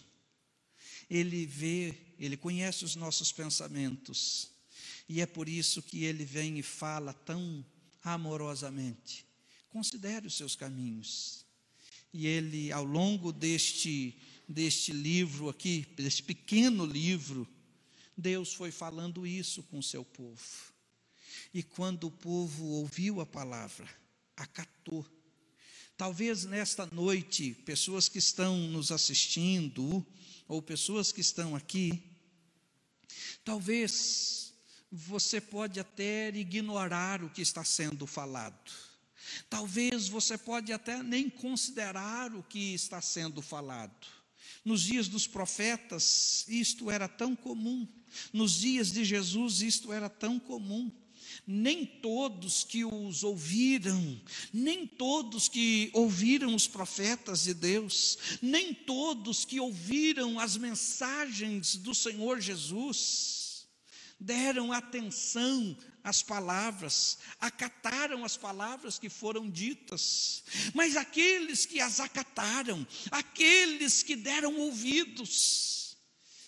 Ele 1.09 1.45
vê, 1.45 1.95
Ele 2.17 2.35
conhece 2.35 2.83
os 2.83 2.95
nossos 2.95 3.31
pensamentos, 3.31 4.49
e 5.07 5.21
é 5.21 5.25
por 5.25 5.47
isso 5.47 5.81
que 5.81 6.03
Ele 6.03 6.25
vem 6.25 6.57
e 6.57 6.63
fala 6.63 7.13
tão 7.13 7.65
amorosamente. 8.03 9.28
Considere 9.69 10.27
os 10.27 10.35
seus 10.35 10.55
caminhos. 10.55 11.45
E 12.11 12.25
ele, 12.25 12.71
ao 12.71 12.83
longo 12.83 13.31
deste, 13.31 14.17
deste 14.47 14.91
livro 14.91 15.47
aqui, 15.47 15.85
deste 15.95 16.23
pequeno 16.23 16.85
livro, 16.85 17.47
Deus 18.17 18.53
foi 18.53 18.71
falando 18.71 19.25
isso 19.25 19.63
com 19.63 19.79
o 19.79 19.83
seu 19.83 20.03
povo. 20.03 20.73
E 21.53 21.63
quando 21.63 22.05
o 22.05 22.11
povo 22.11 22.65
ouviu 22.65 23.21
a 23.21 23.25
palavra, 23.25 23.87
acatou. 24.35 25.05
Talvez 25.95 26.45
nesta 26.45 26.85
noite, 26.87 27.53
pessoas 27.65 28.09
que 28.09 28.17
estão 28.17 28.57
nos 28.69 28.91
assistindo, 28.91 30.05
ou 30.47 30.61
pessoas 30.61 31.11
que 31.11 31.21
estão 31.21 31.55
aqui, 31.55 32.01
talvez 33.43 34.53
você 34.91 35.39
pode 35.39 35.79
até 35.79 36.29
ignorar 36.29 37.23
o 37.23 37.29
que 37.29 37.41
está 37.41 37.63
sendo 37.63 38.07
falado. 38.07 38.88
Talvez 39.49 40.07
você 40.07 40.37
pode 40.37 40.73
até 40.73 41.03
nem 41.03 41.29
considerar 41.29 42.33
o 42.33 42.43
que 42.43 42.73
está 42.73 43.01
sendo 43.01 43.41
falado. 43.41 44.07
Nos 44.65 44.81
dias 44.81 45.07
dos 45.07 45.27
profetas, 45.27 46.45
isto 46.47 46.89
era 46.91 47.07
tão 47.07 47.35
comum. 47.35 47.87
Nos 48.33 48.59
dias 48.59 48.91
de 48.91 49.05
Jesus, 49.05 49.61
isto 49.61 49.93
era 49.93 50.09
tão 50.09 50.39
comum. 50.39 50.91
Nem 51.45 51.85
todos 51.85 52.63
que 52.63 52.83
os 52.83 53.23
ouviram, 53.23 54.19
nem 54.51 54.85
todos 54.85 55.47
que 55.47 55.89
ouviram 55.93 56.53
os 56.55 56.67
profetas 56.67 57.43
de 57.43 57.53
Deus, 57.53 58.17
nem 58.41 58.73
todos 58.73 59.45
que 59.45 59.59
ouviram 59.59 60.39
as 60.39 60.57
mensagens 60.57 61.75
do 61.75 61.93
Senhor 61.93 62.39
Jesus, 62.39 63.38
deram 64.19 64.73
atenção 64.73 65.77
as 66.03 66.21
palavras, 66.21 67.17
acataram 67.39 68.25
as 68.25 68.35
palavras 68.35 68.97
que 68.97 69.09
foram 69.09 69.49
ditas, 69.49 70.43
mas 70.73 70.97
aqueles 70.97 71.65
que 71.65 71.79
as 71.79 71.99
acataram, 71.99 72.85
aqueles 73.11 74.03
que 74.03 74.15
deram 74.15 74.55
ouvidos, 74.57 75.97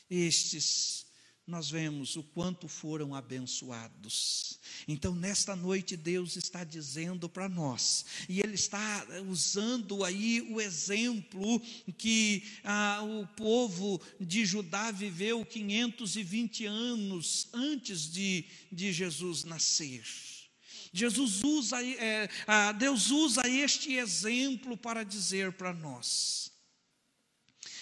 estes 0.10 1.01
nós 1.46 1.70
vemos 1.70 2.16
o 2.16 2.24
quanto 2.24 2.68
foram 2.68 3.16
abençoados. 3.16 4.60
Então, 4.88 5.14
nesta 5.14 5.56
noite, 5.56 5.98
Deus 5.98 6.36
está 6.36 6.64
dizendo 6.64 7.28
para 7.28 7.50
nós, 7.50 8.06
e 8.30 8.40
Ele 8.40 8.56
está 8.56 9.06
usando 9.28 10.04
aí 10.04 10.42
o 10.50 10.62
exemplo 10.62 11.60
que 11.98 12.44
ah, 12.64 13.02
o 13.04 13.28
povo 13.36 14.02
de 14.20 14.46
Judá 14.46 14.92
viveu 14.92 15.46
520 15.46 16.66
anos 16.66 17.48
antes 17.54 18.10
de, 18.10 18.46
de 18.72 18.94
Jesus 18.94 19.44
nascer. 19.44 20.04
Jesus 20.94 21.44
usa, 21.44 21.84
é, 21.84 22.30
ah, 22.46 22.72
Deus 22.72 23.12
usa 23.12 23.48
este 23.48 23.94
exemplo 23.94 24.76
para 24.76 25.04
dizer 25.04 25.54
para 25.54 25.74
nós: 25.74 26.52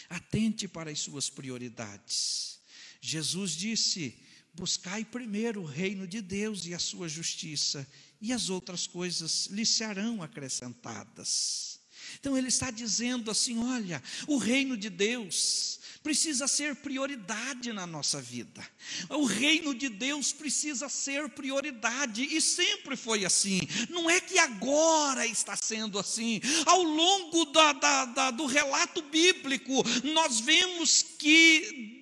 atente 0.09 0.67
para 0.67 0.91
as 0.91 0.99
suas 0.99 1.29
prioridades. 1.29 2.58
Jesus 3.01 3.51
disse: 3.51 4.17
Buscai 4.53 5.05
primeiro 5.05 5.61
o 5.61 5.65
reino 5.65 6.07
de 6.07 6.21
Deus 6.21 6.65
e 6.65 6.73
a 6.73 6.79
sua 6.79 7.07
justiça, 7.07 7.87
e 8.21 8.33
as 8.33 8.49
outras 8.49 8.85
coisas 8.85 9.47
lhe 9.47 9.65
serão 9.65 10.21
acrescentadas. 10.21 11.79
Então 12.19 12.37
ele 12.37 12.47
está 12.47 12.71
dizendo 12.71 13.31
assim: 13.31 13.57
olha, 13.59 14.01
o 14.27 14.37
reino 14.37 14.75
de 14.75 14.89
Deus 14.89 15.78
precisa 16.01 16.47
ser 16.47 16.75
prioridade 16.77 17.73
na 17.73 17.85
nossa 17.85 18.21
vida. 18.21 18.65
O 19.09 19.25
reino 19.25 19.75
de 19.75 19.89
Deus 19.89 20.31
precisa 20.31 20.87
ser 20.87 21.29
prioridade 21.29 22.23
e 22.23 22.41
sempre 22.41 22.95
foi 22.95 23.25
assim. 23.25 23.61
Não 23.89 24.09
é 24.09 24.19
que 24.19 24.39
agora 24.39 25.25
está 25.25 25.55
sendo 25.55 25.99
assim. 25.99 26.41
Ao 26.65 26.81
longo 26.81 27.45
da, 27.45 27.73
da, 27.73 28.05
da, 28.05 28.31
do 28.31 28.45
relato 28.45 29.01
bíblico, 29.03 29.83
nós 30.03 30.39
vemos 30.39 31.03
que 31.03 32.01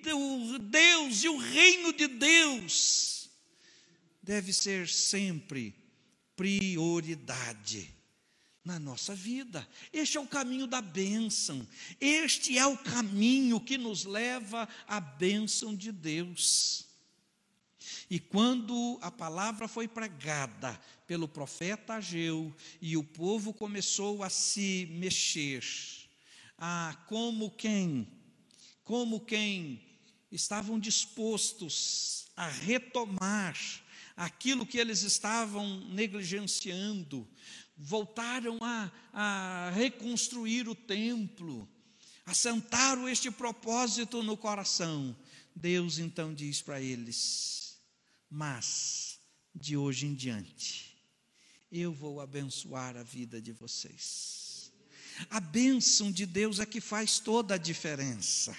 Deus 0.60 1.24
e 1.24 1.28
o 1.28 1.36
reino 1.36 1.92
de 1.92 2.06
Deus 2.06 3.28
deve 4.22 4.52
ser 4.52 4.88
sempre 4.88 5.74
prioridade 6.36 7.97
na 8.64 8.78
nossa 8.78 9.14
vida. 9.14 9.66
Este 9.92 10.16
é 10.16 10.20
o 10.20 10.26
caminho 10.26 10.66
da 10.66 10.80
bênção. 10.80 11.66
Este 12.00 12.58
é 12.58 12.66
o 12.66 12.76
caminho 12.76 13.60
que 13.60 13.78
nos 13.78 14.04
leva 14.04 14.68
à 14.86 15.00
bênção 15.00 15.74
de 15.74 15.90
Deus. 15.90 16.86
E 18.10 18.18
quando 18.18 18.98
a 19.00 19.10
palavra 19.10 19.68
foi 19.68 19.86
pregada 19.86 20.78
pelo 21.06 21.28
profeta 21.28 21.94
Ageu 21.94 22.54
e 22.80 22.96
o 22.96 23.04
povo 23.04 23.52
começou 23.52 24.22
a 24.22 24.30
se 24.30 24.88
mexer, 24.92 25.64
a 26.56 26.96
como 27.06 27.50
quem, 27.50 28.06
como 28.84 29.20
quem 29.20 29.80
estavam 30.30 30.78
dispostos 30.78 32.26
a 32.36 32.48
retomar 32.48 33.58
aquilo 34.16 34.66
que 34.66 34.78
eles 34.78 35.02
estavam 35.02 35.80
negligenciando, 35.88 37.26
voltaram 37.78 38.58
a, 38.60 38.90
a 39.12 39.70
reconstruir 39.70 40.68
o 40.68 40.74
templo, 40.74 41.68
assentaram 42.26 43.08
este 43.08 43.30
propósito 43.30 44.22
no 44.22 44.36
coração. 44.36 45.16
Deus 45.54 45.98
então 45.98 46.34
diz 46.34 46.60
para 46.60 46.80
eles: 46.80 47.78
Mas 48.28 49.20
de 49.54 49.76
hoje 49.76 50.06
em 50.06 50.14
diante, 50.14 50.96
eu 51.70 51.92
vou 51.92 52.20
abençoar 52.20 52.96
a 52.96 53.02
vida 53.02 53.40
de 53.40 53.52
vocês. 53.52 54.72
A 55.30 55.40
bênção 55.40 56.12
de 56.12 56.24
Deus 56.26 56.60
é 56.60 56.66
que 56.66 56.80
faz 56.80 57.18
toda 57.18 57.54
a 57.54 57.58
diferença. 57.58 58.56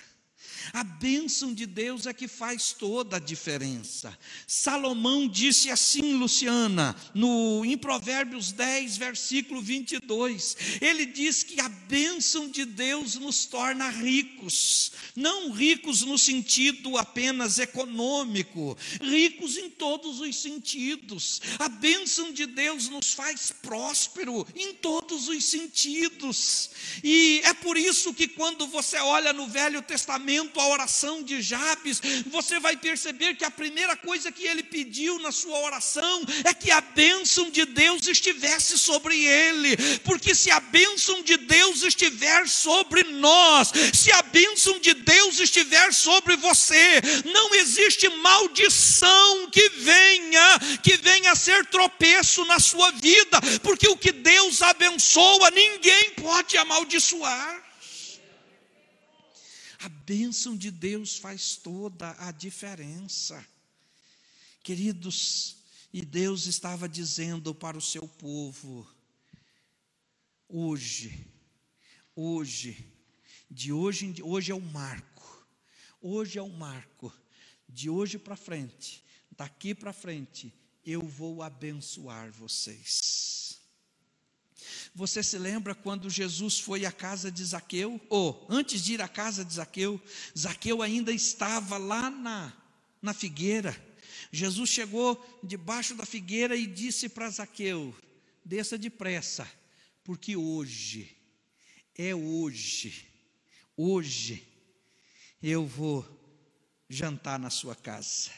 A 0.73 0.83
bênção 0.83 1.53
de 1.53 1.65
Deus 1.65 2.05
é 2.05 2.13
que 2.13 2.27
faz 2.27 2.71
toda 2.71 3.17
a 3.17 3.19
diferença. 3.19 4.17
Salomão 4.47 5.27
disse 5.27 5.69
assim, 5.69 6.13
Luciana, 6.13 6.95
no, 7.13 7.63
em 7.65 7.77
Provérbios 7.77 8.51
10, 8.51 8.97
versículo 8.97 9.61
22. 9.61 10.57
Ele 10.81 11.05
diz 11.05 11.43
que 11.43 11.59
a 11.59 11.69
bênção 11.69 12.49
de 12.49 12.65
Deus 12.65 13.15
nos 13.15 13.45
torna 13.45 13.89
ricos, 13.89 14.91
não 15.15 15.51
ricos 15.51 16.01
no 16.01 16.17
sentido 16.17 16.97
apenas 16.97 17.59
econômico, 17.59 18.77
ricos 19.01 19.57
em 19.57 19.69
todos 19.69 20.19
os 20.19 20.35
sentidos. 20.35 21.41
A 21.57 21.69
bênção 21.69 22.31
de 22.31 22.45
Deus 22.45 22.89
nos 22.89 23.13
faz 23.13 23.51
próspero 23.61 24.45
em 24.55 24.73
todos 24.73 25.27
os 25.27 25.43
sentidos. 25.45 26.71
E 27.03 27.41
é 27.43 27.53
por 27.53 27.77
isso 27.77 28.13
que 28.13 28.27
quando 28.27 28.67
você 28.67 28.97
olha 28.97 29.33
no 29.33 29.47
Velho 29.47 29.81
Testamento, 29.81 30.48
a 30.57 30.67
oração 30.67 31.21
de 31.21 31.41
Jabes, 31.41 32.01
você 32.27 32.59
vai 32.59 32.77
perceber 32.77 33.35
que 33.35 33.43
a 33.43 33.51
primeira 33.51 33.95
coisa 33.95 34.31
que 34.31 34.45
ele 34.45 34.63
pediu 34.63 35.19
na 35.19 35.31
sua 35.31 35.59
oração 35.59 36.23
é 36.45 36.53
que 36.53 36.71
a 36.71 36.81
bênção 36.81 37.49
de 37.49 37.65
Deus 37.65 38.07
estivesse 38.07 38.77
sobre 38.77 39.25
ele, 39.25 39.75
porque 40.03 40.33
se 40.33 40.49
a 40.49 40.59
bênção 40.59 41.21
de 41.21 41.37
Deus 41.37 41.83
estiver 41.83 42.47
sobre 42.47 43.03
nós, 43.03 43.71
se 43.93 44.11
a 44.11 44.21
bênção 44.21 44.79
de 44.79 44.93
Deus 44.93 45.39
estiver 45.39 45.93
sobre 45.93 46.35
você, 46.37 47.01
não 47.25 47.53
existe 47.55 48.07
maldição 48.09 49.49
que 49.51 49.69
venha, 49.69 50.59
que 50.81 50.97
venha 50.97 51.31
a 51.31 51.35
ser 51.35 51.65
tropeço 51.65 52.45
na 52.45 52.59
sua 52.59 52.91
vida, 52.91 53.39
porque 53.61 53.87
o 53.87 53.97
que 53.97 54.11
Deus 54.11 54.61
abençoa, 54.61 55.51
ninguém 55.51 56.11
pode 56.11 56.57
amaldiçoar. 56.57 57.68
A 59.79 59.87
bênção 59.87 60.57
de 60.57 60.69
Deus 60.69 61.17
faz 61.17 61.55
toda 61.55 62.13
a 62.19 62.31
diferença. 62.31 63.45
Queridos, 64.61 65.55
e 65.93 66.03
Deus 66.05 66.45
estava 66.47 66.87
dizendo 66.87 67.55
para 67.55 67.77
o 67.77 67.81
seu 67.81 68.07
povo: 68.07 68.85
hoje, 70.49 71.25
hoje, 72.13 72.85
de 73.49 73.71
hoje, 73.71 74.21
hoje 74.21 74.51
é 74.51 74.55
o 74.55 74.61
marco, 74.61 75.47
hoje 76.01 76.37
é 76.37 76.41
o 76.41 76.49
marco, 76.49 77.13
de 77.67 77.89
hoje 77.89 78.19
para 78.19 78.35
frente, 78.35 79.03
daqui 79.31 79.73
para 79.73 79.93
frente, 79.93 80.53
eu 80.85 81.01
vou 81.01 81.41
abençoar 81.41 82.31
vocês. 82.31 83.48
Você 84.99 85.23
se 85.23 85.37
lembra 85.37 85.73
quando 85.73 86.09
Jesus 86.09 86.59
foi 86.59 86.85
à 86.85 86.91
casa 86.91 87.31
de 87.31 87.41
Zaqueu? 87.41 88.01
Ou, 88.09 88.45
antes 88.49 88.83
de 88.83 88.95
ir 88.95 89.01
à 89.01 89.07
casa 89.07 89.45
de 89.45 89.53
Zaqueu, 89.53 89.97
Zaqueu 90.37 90.81
ainda 90.81 91.09
estava 91.09 91.77
lá 91.77 92.09
na, 92.09 92.51
na 93.01 93.13
figueira. 93.13 93.73
Jesus 94.29 94.69
chegou 94.69 95.39
debaixo 95.41 95.95
da 95.95 96.05
figueira 96.05 96.53
e 96.53 96.67
disse 96.67 97.07
para 97.07 97.29
Zaqueu: 97.29 97.95
desça 98.43 98.77
depressa, 98.77 99.49
porque 100.03 100.35
hoje, 100.35 101.15
é 101.97 102.13
hoje, 102.13 103.07
hoje, 103.77 104.45
eu 105.41 105.65
vou 105.65 106.05
jantar 106.89 107.39
na 107.39 107.49
sua 107.49 107.73
casa. 107.73 108.31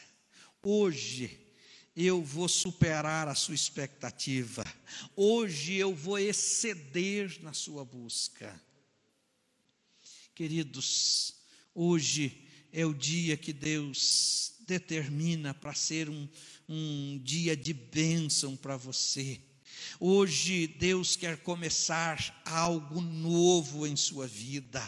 Hoje 0.62 1.40
eu 1.96 2.22
vou 2.22 2.48
superar 2.48 3.28
a 3.28 3.34
sua 3.34 3.54
expectativa. 3.54 4.64
Hoje 5.14 5.74
eu 5.74 5.94
vou 5.94 6.18
exceder 6.18 7.38
na 7.42 7.52
sua 7.52 7.84
busca. 7.84 8.60
Queridos, 10.34 11.34
hoje 11.74 12.48
é 12.72 12.86
o 12.86 12.94
dia 12.94 13.36
que 13.36 13.52
Deus 13.52 14.54
determina 14.66 15.52
para 15.52 15.74
ser 15.74 16.08
um, 16.08 16.26
um 16.68 17.20
dia 17.22 17.54
de 17.54 17.74
bênção 17.74 18.56
para 18.56 18.76
você. 18.76 19.38
Hoje 20.00 20.66
Deus 20.66 21.16
quer 21.16 21.36
começar 21.38 22.42
algo 22.46 23.00
novo 23.00 23.86
em 23.86 23.96
sua 23.96 24.26
vida. 24.26 24.80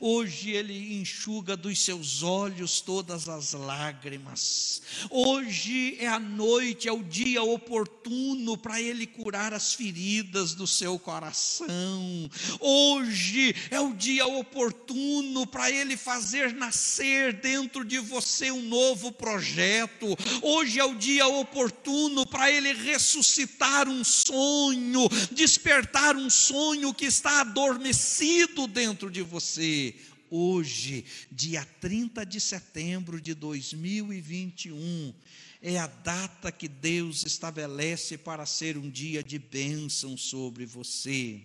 Hoje 0.00 0.50
Ele 0.50 1.00
enxuga 1.00 1.56
dos 1.56 1.80
seus 1.80 2.22
olhos 2.22 2.80
todas 2.80 3.28
as 3.28 3.52
lágrimas. 3.52 4.82
Hoje 5.10 5.96
é 5.98 6.08
a 6.08 6.18
noite, 6.18 6.88
é 6.88 6.92
o 6.92 7.02
dia 7.02 7.42
oportuno 7.42 8.56
para 8.56 8.80
Ele 8.80 9.06
curar 9.06 9.52
as 9.52 9.74
feridas 9.74 10.54
do 10.54 10.66
seu 10.66 10.98
coração. 10.98 12.30
Hoje 12.60 13.54
é 13.70 13.80
o 13.80 13.92
dia 13.94 14.26
oportuno 14.26 15.46
para 15.46 15.70
Ele 15.70 15.96
fazer 15.96 16.52
nascer 16.52 17.34
dentro 17.34 17.84
de 17.84 17.98
você 17.98 18.50
um 18.50 18.62
novo 18.62 19.12
projeto. 19.12 20.16
Hoje 20.42 20.78
é 20.78 20.84
o 20.84 20.94
dia 20.94 21.26
oportuno 21.26 22.26
para 22.26 22.50
Ele 22.50 22.72
ressuscitar 22.72 23.88
um 23.88 24.04
sonho, 24.04 25.08
despertar 25.30 26.16
um 26.16 26.28
sonho 26.28 26.92
que 26.92 27.06
está 27.06 27.40
adormecido 27.40 28.66
dentro 28.66 29.10
de 29.10 29.22
você 29.22 29.61
você, 29.62 29.94
hoje, 30.28 31.04
dia 31.30 31.64
30 31.80 32.26
de 32.26 32.40
setembro 32.40 33.20
de 33.20 33.32
2021, 33.32 35.14
é 35.60 35.78
a 35.78 35.86
data 35.86 36.50
que 36.50 36.66
Deus 36.66 37.24
estabelece 37.24 38.18
para 38.18 38.44
ser 38.44 38.76
um 38.76 38.90
dia 38.90 39.22
de 39.22 39.38
bênção 39.38 40.16
sobre 40.16 40.66
você. 40.66 41.40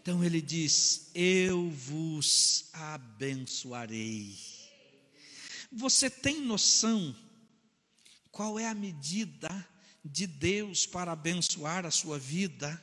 Então 0.00 0.22
ele 0.22 0.40
diz: 0.40 1.10
Eu 1.12 1.68
vos 1.70 2.66
abençoarei. 2.72 4.36
Você 5.72 6.08
tem 6.08 6.40
noção 6.42 7.16
qual 8.30 8.60
é 8.60 8.68
a 8.68 8.74
medida 8.74 9.66
de 10.04 10.28
Deus 10.28 10.86
para 10.86 11.10
abençoar 11.10 11.84
a 11.84 11.90
sua 11.90 12.16
vida? 12.16 12.80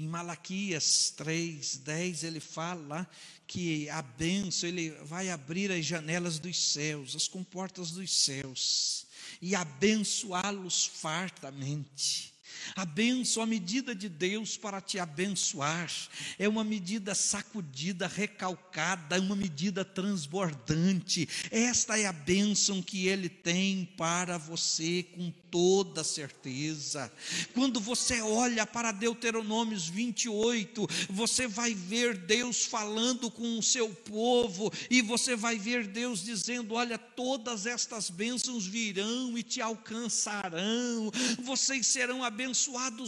Em 0.00 0.08
Malaquias 0.08 1.12
3, 1.14 1.76
10, 1.84 2.24
ele 2.24 2.40
fala 2.40 3.06
que 3.46 3.86
a 3.90 4.00
bênção, 4.00 4.66
ele 4.66 4.92
vai 5.04 5.28
abrir 5.28 5.70
as 5.70 5.84
janelas 5.84 6.38
dos 6.38 6.58
céus, 6.58 7.14
as 7.14 7.28
comportas 7.28 7.90
dos 7.90 8.10
céus, 8.10 9.06
e 9.42 9.54
abençoá-los 9.54 10.86
fartamente. 10.86 12.29
A 12.74 12.84
bênção, 12.84 13.42
a 13.42 13.46
medida 13.46 13.94
de 13.94 14.08
Deus 14.08 14.56
para 14.56 14.80
te 14.80 14.98
abençoar, 14.98 15.90
é 16.38 16.48
uma 16.48 16.64
medida 16.64 17.14
sacudida, 17.14 18.06
recalcada, 18.06 19.20
uma 19.20 19.36
medida 19.36 19.84
transbordante. 19.84 21.28
Esta 21.50 21.98
é 21.98 22.06
a 22.06 22.12
bênção 22.12 22.82
que 22.82 23.06
Ele 23.06 23.28
tem 23.28 23.88
para 23.96 24.38
você 24.38 25.04
com 25.14 25.30
toda 25.50 26.04
certeza. 26.04 27.12
Quando 27.54 27.80
você 27.80 28.20
olha 28.20 28.66
para 28.66 28.92
Deuteronômios 28.92 29.88
28, 29.88 30.86
você 31.10 31.46
vai 31.46 31.74
ver 31.74 32.16
Deus 32.16 32.64
falando 32.64 33.30
com 33.30 33.58
o 33.58 33.62
seu 33.62 33.88
povo, 33.90 34.72
e 34.88 35.02
você 35.02 35.34
vai 35.34 35.58
ver 35.58 35.86
Deus 35.86 36.22
dizendo: 36.22 36.74
Olha, 36.74 36.96
todas 36.96 37.66
estas 37.66 38.10
bênçãos 38.10 38.66
virão 38.66 39.36
e 39.36 39.42
te 39.42 39.60
alcançarão, 39.60 41.10
vocês 41.42 41.86
serão 41.86 42.22
abençoados 42.22 42.39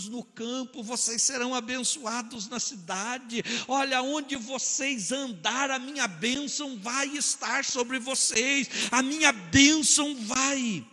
no 0.08 0.22
campo, 0.22 0.82
vocês 0.82 1.22
serão 1.22 1.54
abençoados 1.54 2.48
na 2.48 2.60
cidade. 2.60 3.42
Olha, 3.66 4.02
onde 4.02 4.36
vocês 4.36 5.12
andar, 5.12 5.70
a 5.70 5.78
minha 5.78 6.06
bênção 6.06 6.78
vai 6.78 7.08
estar 7.08 7.64
sobre 7.64 7.98
vocês, 7.98 8.68
a 8.90 9.02
minha 9.02 9.32
bênção 9.32 10.14
vai 10.26 10.86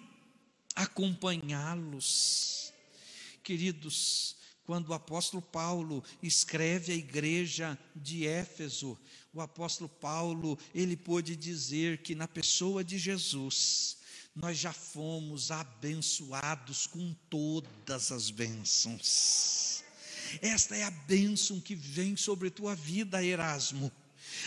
acompanhá-los. 0.76 2.72
Queridos, 3.44 4.38
quando 4.66 4.90
o 4.90 4.94
apóstolo 4.94 5.42
Paulo 5.42 6.04
escreve 6.22 6.94
à 6.94 6.96
igreja 6.96 7.78
de 7.96 8.28
Éfeso, 8.28 8.98
o 9.34 9.42
apóstolo 9.42 9.90
Paulo, 9.90 10.58
ele 10.74 10.96
pôde 10.96 11.36
dizer 11.36 12.02
que 12.02 12.16
na 12.16 12.28
pessoa 12.28 12.84
de 12.84 12.98
Jesus, 12.98 13.98
nós 14.36 14.58
já 14.58 14.72
fomos 14.72 15.52
abençoados 15.52 16.88
com 16.88 17.14
todas 17.30 18.12
as 18.12 18.30
bênçãos. 18.30 19.84
Esta 20.42 20.76
é 20.76 20.84
a 20.84 20.92
bênção 20.92 21.60
que 21.60 21.76
vem 21.76 22.16
sobre 22.16 22.50
tua 22.50 22.76
vida, 22.76 23.24
Erasmo. 23.24 23.92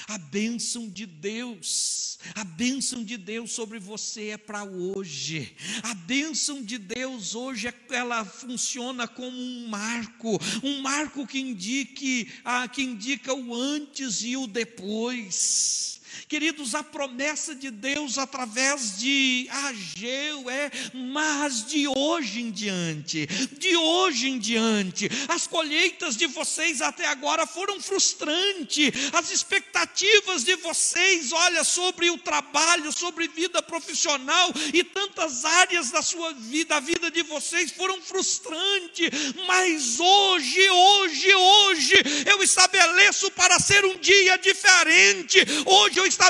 A 0.07 0.17
bênção 0.17 0.89
de 0.89 1.07
Deus, 1.07 2.19
a 2.35 2.45
bênção 2.45 3.05
de 3.05 3.17
Deus 3.17 3.53
sobre 3.53 3.79
você 3.79 4.29
é 4.29 4.37
para 4.37 4.65
hoje. 4.65 5.55
A 5.83 5.95
bênção 5.95 6.63
de 6.63 6.79
Deus 6.79 7.35
hoje 7.35 7.69
é, 7.69 7.75
ela 7.91 8.25
funciona 8.25 9.09
como 9.09 9.37
um 9.37 9.69
marco, 9.69 10.39
um 10.63 10.81
marco 10.81 11.27
que 11.27 11.41
indique, 11.41 12.33
ah, 12.45 12.69
que 12.69 12.83
indica 12.83 13.35
o 13.35 13.55
antes 13.55 14.23
e 14.23 14.37
o 14.37 14.47
depois. 14.47 16.01
Queridos, 16.33 16.75
a 16.75 16.83
promessa 16.83 17.55
de 17.55 17.71
Deus 17.71 18.17
através 18.17 18.97
de 18.97 19.47
Ageu 19.51 20.49
é, 20.49 20.71
mas 20.95 21.67
de 21.67 21.87
hoje 21.87 22.41
em 22.41 22.51
diante, 22.51 23.27
de 23.59 23.77
hoje 23.77 24.31
em 24.31 24.39
diante, 24.39 25.11
as 25.29 25.47
colheitas 25.47 26.17
de 26.17 26.27
vocês 26.27 26.81
até 26.81 27.07
agora 27.07 27.47
foram 27.47 27.79
frustrantes, 27.83 29.13
as 29.13 29.31
expectativas 29.31 30.43
de 30.43 30.57
vocês, 30.57 31.33
olha, 31.33 31.63
sobre 31.65 32.09
o 32.09 32.17
trabalho, 32.17 32.91
sobre 32.93 33.29
vida 33.29 33.61
profissional 33.61 34.55
e 34.73 34.83
tantas 34.83 35.45
áreas 35.45 35.91
da 35.91 36.01
sua 36.01 36.33
vida, 36.33 36.77
a 36.77 36.81
vida 36.81 37.11
de 37.11 37.23
vocês 37.25 37.73
foram 37.73 38.01
frustrantes, 38.01 39.11
mas 39.47 40.01
hoje, 40.01 40.71
hoje, 40.71 41.35
hoje, 41.35 41.95
eu 42.25 42.43
estabeleço 42.43 43.31
para 43.33 43.59
ser 43.59 43.85
um 43.85 43.99
dia 43.99 44.39
diferente, 44.39 45.39
hoje 45.67 45.99
eu 45.99 46.07
estabeleço 46.07 46.22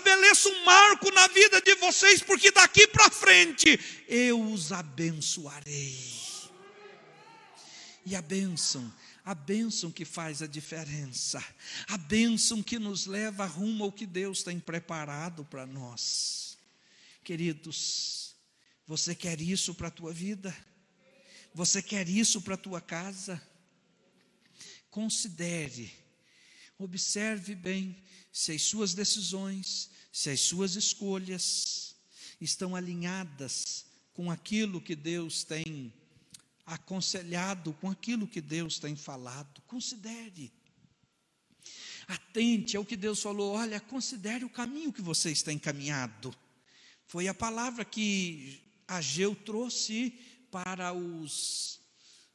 um 0.49 0.65
marco 0.65 1.11
na 1.11 1.27
vida 1.29 1.61
de 1.61 1.75
vocês, 1.77 2.23
porque 2.23 2.51
daqui 2.51 2.87
para 2.87 3.11
frente 3.11 3.79
eu 4.09 4.41
os 4.41 4.73
abençoarei. 4.73 6.23
E 8.05 8.17
a 8.17 8.23
bênção, 8.23 8.93
a 9.25 9.35
bênção 9.35 9.91
que 9.91 10.05
faz 10.05 10.43
a 10.43 10.47
diferença, 10.47 11.43
a 11.89 11.97
bênção 11.97 12.63
que 12.63 12.79
nos 12.79 13.07
leva 13.07 13.47
rumo 13.47 13.85
ao 13.85 13.93
que 13.93 14.07
Deus 14.07 14.43
tem 14.43 14.59
preparado 14.59 15.45
para 15.45 15.67
nós. 15.67 16.59
Queridos, 17.23 18.35
você 18.87 19.15
quer 19.15 19.41
isso 19.41 19.75
para 19.75 19.89
a 19.89 19.93
tua 19.93 20.13
vida? 20.13 20.55
Você 21.55 21.81
quer 21.83 22.09
isso 22.09 22.41
para 22.43 22.55
a 22.55 22.59
tua 22.59 22.81
casa? 22.81 23.41
Considere, 24.91 25.93
observe 26.79 27.55
bem 27.55 27.97
se 28.33 28.53
as 28.53 28.63
suas 28.63 28.95
decisões, 28.95 29.91
se 30.13 30.31
as 30.31 30.41
suas 30.41 30.75
escolhas 30.75 31.95
estão 32.41 32.75
alinhadas 32.75 33.87
com 34.15 34.31
aquilo 34.31 34.81
que 34.81 34.97
Deus 34.97 35.45
tem 35.45 35.93
aconselhado, 36.67 37.73
com 37.75 37.91
aquilo 37.91 38.27
que 38.27 38.41
Deus 38.41 38.79
tem 38.79 38.97
falado. 38.97 39.61
Considere. 39.63 40.53
Atente 42.09 42.77
ao 42.77 42.85
que 42.85 42.97
Deus 42.97 43.23
falou. 43.23 43.55
Olha, 43.55 43.81
considere 43.81 44.45
o 44.45 44.51
caminho 44.51 44.93
que 44.93 45.03
você 45.03 45.31
está 45.31 45.53
encaminhado. 45.53 46.35
Foi 47.07 47.29
a 47.29 47.35
palavra 47.35 47.85
que 47.85 48.61
Ageu 48.89 49.35
trouxe 49.35 50.19
para 50.51 50.93
os 50.93 51.81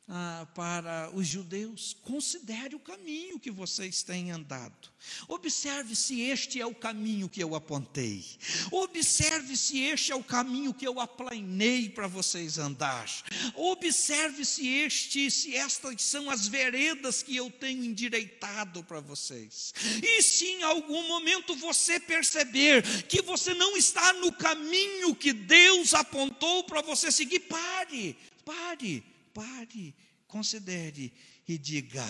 ah, 0.10 0.47
para 0.55 1.12
os 1.14 1.28
judeus: 1.28 1.95
considere 2.01 2.76
o 2.76 2.80
caminho 2.80 3.38
que 3.38 3.51
vocês 3.51 4.03
têm 4.03 4.32
andado. 4.32 4.89
Observe 5.28 5.97
se 5.97 6.22
este 6.22 6.62
é 6.62 6.66
o 6.66 6.74
caminho 6.74 7.28
que 7.28 7.43
eu 7.43 7.53
apontei. 7.53 8.24
Observe 8.72 9.58
se 9.58 9.82
este 9.82 10.14
é 10.14 10.16
o 10.16 10.24
caminho 10.24 10.74
que 10.74 10.88
eu 10.88 11.01
aplanei 11.01 11.89
para 11.89 12.08
vocês 12.08 12.58
andar. 12.58 13.10
Observe 13.53 14.45
se 14.45 14.66
este, 14.66 15.30
se 15.30 15.55
estas 15.55 16.01
são 16.01 16.30
as 16.30 16.47
veredas 16.47 17.22
que 17.22 17.36
eu 17.36 17.51
tenho 17.51 17.84
endireitado 17.84 18.84
para 18.86 19.01
vocês. 19.01 19.74
E 20.01 20.22
se 20.22 20.45
em 20.45 20.64
algum 20.64 21.05
momento 21.08 21.53
você 21.55 21.99
perceber 21.99 22.82
que 23.08 23.22
você 23.22 23.53
não 23.53 23.76
está 23.76 24.14
no 24.14 24.32
caminho 24.32 25.14
que 25.14 25.34
Deus 25.34 25.93
apontou 25.93 26.64
para 26.64 26.82
você 26.82 27.12
seguir, 27.12 27.41
pare, 27.41 28.18
pare 28.45 29.16
pare, 29.38 29.93
considere 30.27 31.13
e 31.47 31.59
diga: 31.59 32.03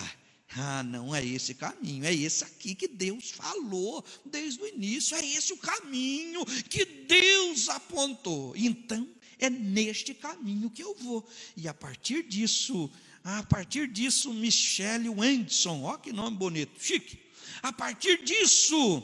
ah, 0.56 0.82
não 0.82 1.14
é 1.14 1.22
esse 1.22 1.54
caminho, 1.54 2.06
é 2.06 2.14
esse 2.14 2.42
aqui 2.42 2.74
que 2.74 2.88
Deus 2.88 3.30
falou 3.30 4.02
desde 4.24 4.62
o 4.62 4.66
início, 4.66 5.14
é 5.14 5.24
esse 5.26 5.52
o 5.52 5.58
caminho 5.58 6.42
que 6.70 6.86
Deus 6.86 7.68
apontou. 7.68 8.56
Então, 8.56 9.06
é 9.38 9.50
neste 9.50 10.14
caminho 10.14 10.70
que 10.70 10.82
eu 10.82 10.94
vou. 10.94 11.28
E 11.54 11.68
a 11.68 11.74
partir 11.74 12.22
disso, 12.22 12.90
a 13.22 13.42
partir 13.42 13.86
disso, 13.88 14.32
Michele 14.32 15.10
Wendson, 15.10 15.82
ó 15.82 15.98
que 15.98 16.12
nome 16.12 16.36
bonito, 16.38 16.82
chique. 16.82 17.20
A 17.62 17.72
partir 17.72 18.24
disso, 18.24 19.02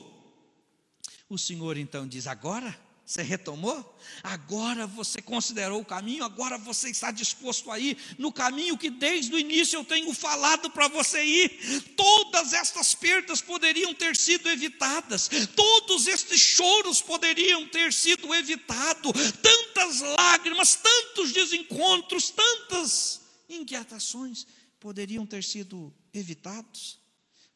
o 1.28 1.36
Senhor 1.36 1.76
então 1.76 2.08
diz: 2.08 2.26
agora 2.26 2.74
você 3.04 3.22
retomou? 3.22 3.98
Agora 4.22 4.86
você 4.86 5.20
considerou 5.20 5.80
o 5.80 5.84
caminho, 5.84 6.24
agora 6.24 6.56
você 6.56 6.88
está 6.88 7.10
disposto 7.10 7.70
a 7.70 7.78
ir 7.78 7.98
no 8.18 8.32
caminho 8.32 8.78
que 8.78 8.88
desde 8.88 9.34
o 9.34 9.38
início 9.38 9.76
eu 9.76 9.84
tenho 9.84 10.12
falado 10.14 10.70
para 10.70 10.88
você 10.88 11.22
ir. 11.22 11.82
Todas 11.94 12.54
estas 12.54 12.94
perdas 12.94 13.42
poderiam 13.42 13.92
ter 13.92 14.16
sido 14.16 14.48
evitadas, 14.48 15.28
todos 15.54 16.06
estes 16.06 16.40
choros 16.40 17.02
poderiam 17.02 17.68
ter 17.68 17.92
sido 17.92 18.34
evitados, 18.34 19.12
tantas 19.42 20.00
lágrimas, 20.00 20.74
tantos 20.76 21.30
desencontros, 21.32 22.30
tantas 22.30 23.20
inquietações 23.48 24.46
poderiam 24.80 25.26
ter 25.26 25.44
sido 25.44 25.92
evitados, 26.12 26.98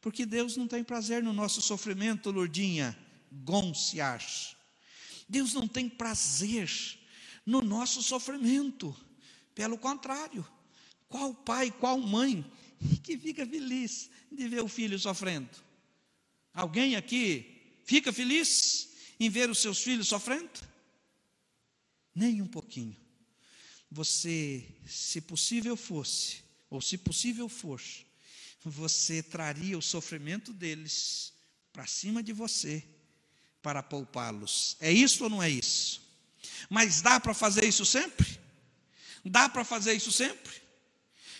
porque 0.01 0.27
Deus 0.27 0.57
não 0.57 0.69
tem 0.69 0.85
prazer 0.85 1.23
no 1.23 1.33
nosso 1.33 1.63
sofrimento, 1.63 2.31
Lourdinha, 2.31 2.97
Gonciar. 3.31 4.23
Deus 5.29 5.53
não 5.53 5.69
tem 5.69 5.89
prazer 5.89 6.71
no 7.45 7.61
nosso 7.61 8.03
sofrimento. 8.03 8.97
Pelo 9.55 9.77
contrário, 9.77 10.47
qual 11.09 11.35
pai, 11.35 11.71
qual 11.71 11.99
mãe 11.99 12.45
que 13.03 13.19
fica 13.19 13.47
feliz 13.47 14.11
de 14.31 14.49
ver 14.49 14.63
o 14.63 14.69
filho 14.69 14.99
sofrendo? 14.99 15.51
Alguém 16.55 16.97
aqui 16.97 17.77
fica 17.85 18.13
feliz 18.13 18.89
em 19.21 19.29
ver 19.29 19.51
os 19.51 19.59
seus 19.59 19.83
filhos 19.83 20.09
sofrendo? 20.09 20.51
Nem 22.15 22.41
um 22.41 22.47
pouquinho. 22.47 22.97
Você, 23.91 24.67
se 24.87 25.21
possível 25.21 25.77
fosse, 25.77 26.43
ou 26.69 26.81
se 26.81 26.99
possível 26.99 27.49
for, 27.49 27.83
você 28.65 29.23
traria 29.23 29.79
o 29.79 29.83
sofrimento 29.83 30.53
deles 30.53 31.33
para 31.73 31.87
cima 31.87 32.23
de 32.23 32.33
você 32.33 32.85
para 33.63 33.83
poupá-los. 33.83 34.77
É 34.81 34.93
isso 34.93 35.25
ou 35.25 35.31
não 35.31 35.43
é 35.43 35.51
isso? 35.51 36.01
Mas 36.69 37.01
dá 37.01 37.19
para 37.19 37.35
fazer 37.35 37.65
isso 37.65 37.85
sempre? 37.85 38.39
Dá 39.25 39.49
para 39.49 39.65
fazer 39.65 39.95
isso 39.95 40.13
sempre? 40.13 40.63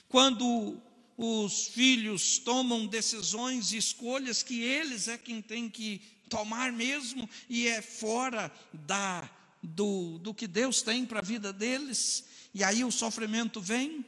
Quando 0.09 0.81
os 1.17 1.69
filhos 1.69 2.39
tomam 2.39 2.87
decisões 2.87 3.73
e 3.73 3.77
escolhas 3.77 4.43
que 4.43 4.63
eles 4.63 5.09
é 5.09 5.19
quem 5.19 5.43
tem 5.43 5.69
que 5.69 6.01
tomar 6.29 6.73
mesmo 6.73 7.29
e 7.49 7.67
é 7.67 7.83
fora 7.83 8.53
da 8.73 9.29
do, 9.63 10.19
do 10.19 10.33
que 10.33 10.47
Deus 10.47 10.83
tem 10.83 11.05
para 11.05 11.19
a 11.19 11.23
vida 11.23 11.53
deles, 11.53 12.25
e 12.55 12.63
aí 12.63 12.85
o 12.85 12.93
sofrimento 12.93 13.61
vem. 13.61 14.05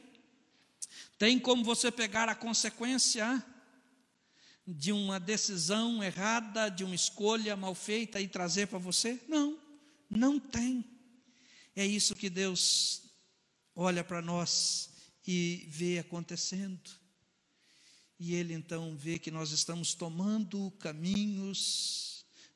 Tem 1.17 1.37
como 1.37 1.63
você 1.63 1.91
pegar 1.91 2.29
a 2.29 2.35
consequência 2.35 3.43
de 4.65 4.91
uma 4.91 5.19
decisão 5.19 6.03
errada, 6.03 6.69
de 6.69 6.83
uma 6.83 6.95
escolha 6.95 7.55
mal 7.55 7.73
feita 7.73 8.19
e 8.21 8.27
trazer 8.27 8.67
para 8.67 8.79
você? 8.79 9.19
Não, 9.27 9.57
não 10.09 10.39
tem. 10.39 10.85
É 11.75 11.85
isso 11.85 12.15
que 12.15 12.29
Deus 12.29 13.03
olha 13.75 14.03
para 14.03 14.21
nós 14.21 14.89
e 15.25 15.65
vê 15.69 15.99
acontecendo. 15.99 16.89
E 18.19 18.35
Ele 18.35 18.53
então 18.53 18.95
vê 18.95 19.17
que 19.17 19.31
nós 19.31 19.51
estamos 19.51 19.95
tomando 19.95 20.69
caminhos 20.79 22.10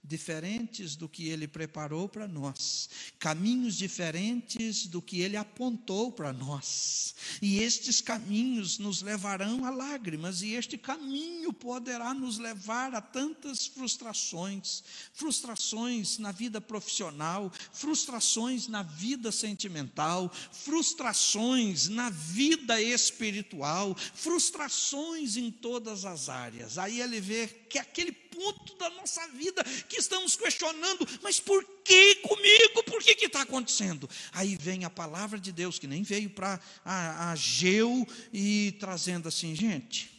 diferentes 0.06 0.95
do 0.95 1.10
que 1.10 1.28
ele 1.28 1.47
preparou 1.47 2.08
para 2.08 2.28
nós, 2.28 2.89
caminhos 3.20 3.76
diferentes 3.76 4.86
do 4.86 5.01
que 5.01 5.22
ele 5.22 5.38
apontou 5.38 6.12
para 6.12 6.32
nós. 6.32 7.16
E 7.41 7.60
estes 7.60 8.01
caminhos 8.01 8.78
nos 8.78 9.01
levarão 9.01 9.66
a 9.66 9.70
lágrimas, 9.70 10.41
e 10.41 10.53
este 10.53 10.78
caminho 10.78 11.51
poderá 11.51 12.14
nos 12.14 12.38
levar 12.38 12.93
a 12.93 13.01
tantas 13.01 13.66
frustrações 13.66 14.84
frustrações 15.14 16.18
na 16.18 16.32
vida 16.32 16.60
profissional, 16.60 17.51
frustrações 17.72 18.68
na 18.68 18.84
vida 18.84 19.32
sentimental, 19.32 20.32
frustrações 20.51 21.88
na 21.88 22.10
vida 22.10 22.82
espiritual, 22.82 23.95
frustrações 24.14 25.38
em 25.38 25.51
todas 25.51 26.06
as 26.06 26.30
áreas. 26.30 26.78
Aí 26.78 27.01
ele 27.01 27.20
vê 27.20 27.47
que 27.47 27.80
aquele 27.80 28.12
ponto 28.36 28.76
da 28.76 28.90
nossa 28.92 29.26
vida 29.30 29.64
que 29.88 29.98
estamos 29.98 30.36
questionando, 30.36 31.08
mas 31.22 31.40
por 31.40 31.64
que 31.84 32.16
comigo? 32.16 32.84
Por 32.84 33.02
que 33.02 33.26
está 33.26 33.42
acontecendo? 33.42 34.10
Aí 34.32 34.56
vem 34.56 34.84
a 34.84 34.90
palavra 34.90 35.40
de 35.40 35.52
Deus, 35.52 35.80
que 35.80 35.88
nem 35.88 36.04
veio 36.04 36.30
para 36.30 36.60
a, 36.84 37.32
a 37.32 37.36
Geu 37.36 38.08
e 38.34 38.76
trazendo 38.80 39.28
assim, 39.28 39.56
gente, 39.56 40.12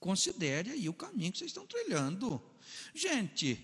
considere 0.00 0.72
aí 0.72 0.88
o 0.88 0.94
caminho 0.94 1.32
que 1.32 1.38
vocês 1.38 1.50
estão 1.50 1.66
trilhando. 1.66 2.42
Gente, 2.94 3.58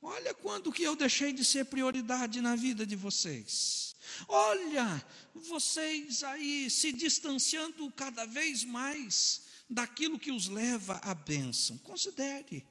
olha 0.00 0.32
quando 0.34 0.72
que 0.72 0.82
eu 0.82 0.94
deixei 0.94 1.32
de 1.32 1.44
ser 1.44 1.64
prioridade 1.66 2.40
na 2.40 2.54
vida 2.56 2.86
de 2.86 2.96
vocês. 2.96 3.94
Olha, 4.28 5.04
vocês 5.34 6.22
aí 6.22 6.68
se 6.70 6.92
distanciando 6.92 7.90
cada 7.92 8.24
vez 8.26 8.64
mais 8.64 9.49
daquilo 9.70 10.18
que 10.18 10.32
os 10.32 10.48
leva 10.48 10.94
à 10.96 11.14
bênção. 11.14 11.78
Considere. 11.78 12.66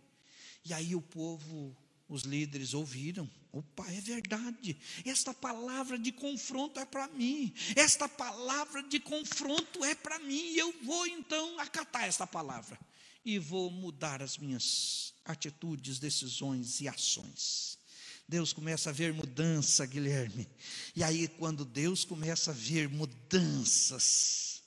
E 0.65 0.73
aí 0.73 0.93
o 0.93 1.01
povo, 1.01 1.75
os 2.07 2.23
líderes 2.23 2.73
ouviram. 2.73 3.29
Opa, 3.51 3.89
é 3.91 4.01
verdade. 4.01 4.77
Esta 5.05 5.33
palavra 5.33 5.97
de 5.97 6.11
confronto 6.11 6.79
é 6.79 6.85
para 6.85 7.07
mim. 7.07 7.53
Esta 7.75 8.07
palavra 8.07 8.83
de 8.83 8.99
confronto 8.99 9.83
é 9.83 9.95
para 9.95 10.19
mim. 10.19 10.53
Eu 10.53 10.73
vou 10.83 11.07
então 11.07 11.57
acatar 11.59 12.03
esta 12.03 12.27
palavra. 12.27 12.77
E 13.23 13.39
vou 13.39 13.71
mudar 13.71 14.21
as 14.21 14.37
minhas 14.37 15.13
atitudes, 15.25 15.99
decisões 15.99 16.81
e 16.81 16.87
ações. 16.87 17.79
Deus 18.27 18.53
começa 18.53 18.91
a 18.91 18.93
ver 18.93 19.11
mudança, 19.11 19.85
Guilherme. 19.85 20.47
E 20.95 21.03
aí, 21.03 21.27
quando 21.27 21.65
Deus 21.65 22.05
começa 22.05 22.51
a 22.51 22.53
ver 22.53 22.87
mudanças, 22.87 24.61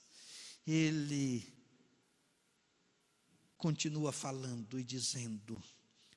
Ele 0.66 1.46
continua 3.62 4.10
falando 4.10 4.76
e 4.76 4.82
dizendo: 4.82 5.62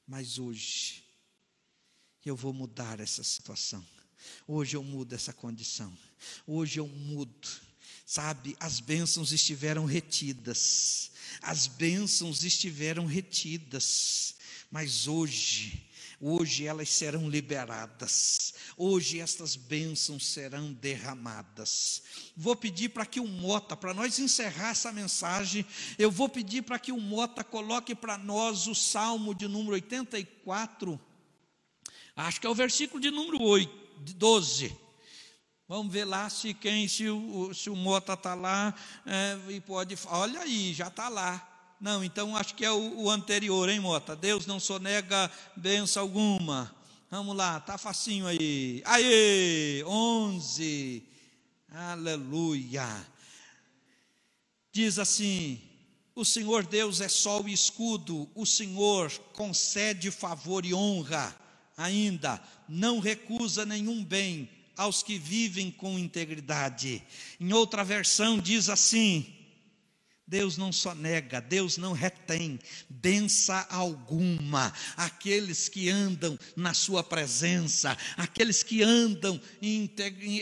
Mas 0.08 0.40
hoje 0.40 1.04
eu 2.26 2.36
vou 2.36 2.52
mudar 2.52 3.00
essa 3.00 3.24
situação. 3.24 3.86
Hoje 4.48 4.76
eu 4.76 4.84
mudo 4.84 5.14
essa 5.14 5.32
condição. 5.32 5.96
Hoje 6.48 6.80
eu 6.80 6.88
mudo. 6.88 7.48
Sabe, 8.04 8.58
as 8.60 8.80
bênçãos 8.80 9.32
estiveram 9.32 9.86
retidas. 9.86 11.12
As 11.40 11.68
bênçãos 11.68 12.44
estiveram 12.44 13.06
retidas. 13.06 14.34
Mas 14.72 15.08
hoje 15.08 15.88
Hoje 16.28 16.66
elas 16.66 16.90
serão 16.90 17.30
liberadas. 17.30 18.56
Hoje 18.76 19.20
estas 19.20 19.56
bênçãos 19.56 20.26
serão 20.26 20.74
derramadas. 20.74 22.02
Vou 22.36 22.56
pedir 22.56 22.90
para 22.90 23.06
que 23.06 23.20
o 23.20 23.28
Mota, 23.28 23.78
para 23.78 23.94
nós 23.94 24.18
encerrar 24.18 24.70
essa 24.70 24.92
mensagem, 24.92 25.64
eu 26.00 26.10
vou 26.10 26.28
pedir 26.28 26.64
para 26.64 26.80
que 26.80 26.92
o 26.92 27.00
Mota 27.00 27.44
coloque 27.44 27.94
para 27.94 28.18
nós 28.18 28.66
o 28.66 28.74
Salmo 28.74 29.36
de 29.36 29.48
número 29.48 29.76
84. 29.76 31.00
Acho 32.16 32.42
que 32.42 32.48
é 32.48 32.50
o 32.50 32.56
versículo 32.56 33.00
de 33.00 33.12
número 33.12 33.40
8, 33.44 34.16
12. 34.16 34.76
Vamos 35.68 35.94
ver 35.94 36.06
lá 36.06 36.28
se 36.28 36.56
quem, 36.56 36.88
se 36.88 37.08
o, 37.08 37.54
se 37.54 37.70
o 37.70 37.76
Mota 37.76 38.14
está 38.14 38.34
lá 38.34 38.74
é, 39.06 39.52
e 39.52 39.62
pode. 39.62 39.96
Olha 40.08 40.40
aí, 40.40 40.74
já 40.74 40.88
está 40.88 41.08
lá. 41.08 41.55
Não, 41.86 42.04
então 42.04 42.36
acho 42.36 42.56
que 42.56 42.66
é 42.66 42.72
o, 42.72 43.02
o 43.02 43.12
anterior, 43.12 43.70
hein, 43.70 43.80
Mota? 43.80 44.16
Deus 44.16 44.48
não 44.48 44.60
sonega 44.60 45.32
benção 45.56 46.02
alguma. 46.02 46.76
Vamos 47.12 47.38
lá, 47.38 47.60
tá 47.60 47.78
facinho 47.78 48.26
aí. 48.26 48.82
Aê, 48.84 49.84
11. 49.86 51.04
Aleluia. 51.70 52.88
diz 54.72 54.98
assim: 54.98 55.62
O 56.16 56.26
Senhor 56.26 56.66
Deus 56.66 57.02
é 57.02 57.08
sol 57.08 57.48
e 57.48 57.54
escudo, 57.54 58.28
o 58.34 58.48
Senhor 58.48 59.12
concede 59.34 60.10
favor 60.10 60.66
e 60.66 60.74
honra, 60.74 61.40
ainda 61.78 62.42
não 62.68 62.98
recusa 62.98 63.64
nenhum 63.64 64.04
bem 64.04 64.50
aos 64.76 65.04
que 65.04 65.20
vivem 65.20 65.70
com 65.70 66.00
integridade. 66.00 67.04
Em 67.40 67.54
outra 67.54 67.84
versão 67.84 68.40
diz 68.40 68.70
assim: 68.70 69.35
Deus 70.28 70.58
não 70.58 70.72
só 70.72 70.96
nega, 70.96 71.40
Deus 71.40 71.78
não 71.78 71.94
retém 71.94 72.60
benção 72.90 73.64
alguma. 73.70 74.74
Aqueles 74.98 75.70
que 75.70 75.90
andam 75.90 76.38
na 76.56 76.74
Sua 76.74 77.04
presença, 77.04 77.96
aqueles 78.18 78.64
que 78.64 78.82
andam 78.82 79.40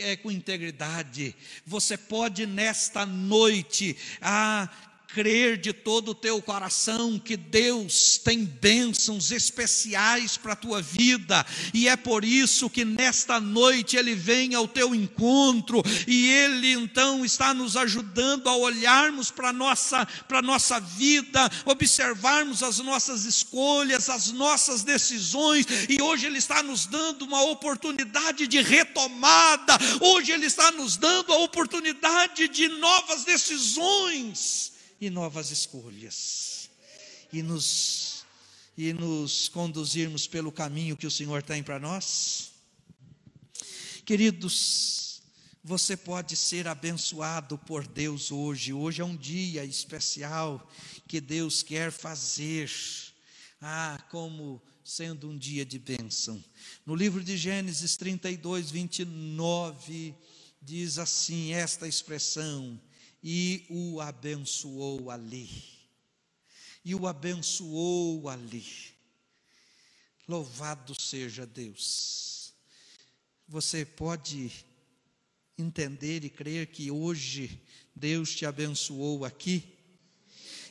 é, 0.00 0.16
com 0.16 0.30
integridade. 0.30 1.36
Você 1.66 1.98
pode 1.98 2.46
nesta 2.46 3.04
noite 3.04 3.96
ah, 4.22 4.70
crer 5.14 5.56
de 5.56 5.72
todo 5.72 6.10
o 6.10 6.14
teu 6.14 6.42
coração 6.42 7.20
que 7.20 7.36
Deus 7.36 8.18
tem 8.18 8.44
bênçãos 8.44 9.30
especiais 9.30 10.36
para 10.36 10.54
a 10.54 10.56
tua 10.56 10.82
vida, 10.82 11.46
e 11.72 11.88
é 11.88 11.96
por 11.96 12.24
isso 12.24 12.68
que 12.68 12.84
nesta 12.84 13.38
noite 13.38 13.96
Ele 13.96 14.16
vem 14.16 14.56
ao 14.56 14.66
teu 14.66 14.92
encontro, 14.92 15.80
e 16.08 16.28
Ele 16.30 16.72
então 16.72 17.24
está 17.24 17.54
nos 17.54 17.76
ajudando 17.76 18.48
a 18.48 18.56
olharmos 18.56 19.30
para 19.30 19.50
a 19.50 19.52
nossa, 19.52 20.06
nossa 20.42 20.80
vida, 20.80 21.48
observarmos 21.64 22.64
as 22.64 22.78
nossas 22.78 23.24
escolhas, 23.24 24.10
as 24.10 24.32
nossas 24.32 24.82
decisões, 24.82 25.64
e 25.88 26.02
hoje 26.02 26.26
Ele 26.26 26.38
está 26.38 26.60
nos 26.60 26.86
dando 26.86 27.22
uma 27.22 27.42
oportunidade 27.42 28.48
de 28.48 28.60
retomada, 28.60 29.78
hoje 30.00 30.32
Ele 30.32 30.46
está 30.46 30.72
nos 30.72 30.96
dando 30.96 31.32
a 31.32 31.38
oportunidade 31.38 32.48
de 32.48 32.66
novas 32.66 33.22
decisões 33.22 34.73
e 35.06 35.10
novas 35.10 35.50
escolhas, 35.50 36.70
e 37.30 37.42
nos, 37.42 38.24
e 38.76 38.92
nos 38.94 39.48
conduzirmos 39.48 40.26
pelo 40.26 40.50
caminho 40.50 40.96
que 40.96 41.06
o 41.06 41.10
Senhor 41.10 41.42
tem 41.42 41.62
para 41.62 41.78
nós. 41.78 42.52
Queridos, 44.06 45.22
você 45.62 45.94
pode 45.96 46.36
ser 46.36 46.66
abençoado 46.66 47.58
por 47.58 47.86
Deus 47.86 48.32
hoje. 48.32 48.72
Hoje 48.72 49.02
é 49.02 49.04
um 49.04 49.16
dia 49.16 49.64
especial 49.64 50.70
que 51.06 51.20
Deus 51.20 51.62
quer 51.62 51.92
fazer, 51.92 52.70
ah, 53.60 54.02
como 54.10 54.62
sendo 54.82 55.28
um 55.28 55.36
dia 55.36 55.66
de 55.66 55.78
bênção. 55.78 56.42
No 56.86 56.94
livro 56.94 57.22
de 57.22 57.36
Gênesis 57.36 57.96
32, 57.98 58.70
29, 58.70 60.14
diz 60.62 60.96
assim: 60.96 61.52
esta 61.52 61.86
expressão 61.86 62.80
e 63.26 63.64
o 63.70 64.02
abençoou 64.02 65.10
ali. 65.10 65.48
E 66.84 66.94
o 66.94 67.06
abençoou 67.06 68.28
ali. 68.28 68.66
Louvado 70.28 70.94
seja 71.00 71.46
Deus. 71.46 72.52
Você 73.48 73.86
pode 73.86 74.52
entender 75.56 76.22
e 76.22 76.28
crer 76.28 76.66
que 76.66 76.90
hoje 76.90 77.62
Deus 77.96 78.34
te 78.34 78.44
abençoou 78.44 79.24
aqui? 79.24 79.73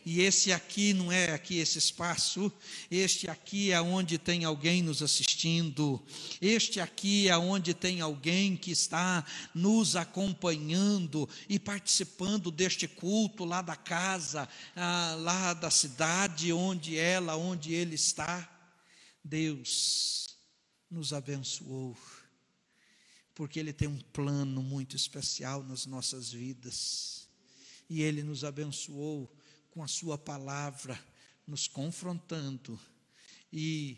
E 0.06 0.22
esse 0.22 0.52
aqui 0.52 0.94
não 0.94 1.12
é 1.12 1.32
aqui 1.32 1.58
esse 1.58 1.78
espaço, 1.78 2.52
este 2.90 3.30
aqui 3.30 3.72
é 3.72 3.82
onde 3.82 4.18
tem 4.18 4.44
alguém 4.44 4.82
nos 4.82 5.02
assistindo, 5.02 6.02
este 6.42 6.80
aqui 6.80 7.28
é 7.28 7.38
onde 7.38 7.74
tem 7.74 8.02
alguém 8.02 8.56
que 8.56 8.72
está 8.72 9.26
nos 9.54 9.96
acompanhando 9.96 11.28
e 11.48 11.58
participando 11.60 12.52
deste 12.52 12.88
culto 12.88 13.46
lá 13.46 13.62
da 13.62 13.76
casa, 13.76 14.48
ah, 14.76 15.16
lá 15.20 15.54
da 15.54 15.70
cidade 15.70 16.52
onde 16.52 16.98
ela, 16.98 17.36
onde 17.36 17.74
ele 17.74 17.96
está. 17.96 18.50
Deus 19.24 20.28
nos 20.92 21.14
abençoou 21.14 21.98
porque 23.36 23.60
Ele 23.60 23.74
tem 23.74 23.88
um 23.88 24.00
plano 24.00 24.62
muito 24.62 24.96
especial 24.96 25.64
nas 25.64 25.86
nossas 25.86 26.32
vidas. 26.32 27.28
E 27.90 28.02
Ele 28.02 28.24
nos 28.24 28.44
abençoou 28.44 29.32
com 29.74 29.82
a 29.82 29.88
Sua 29.88 30.20
palavra, 30.20 31.00
nos 31.48 31.68
confrontando 31.68 32.80
e 33.52 33.98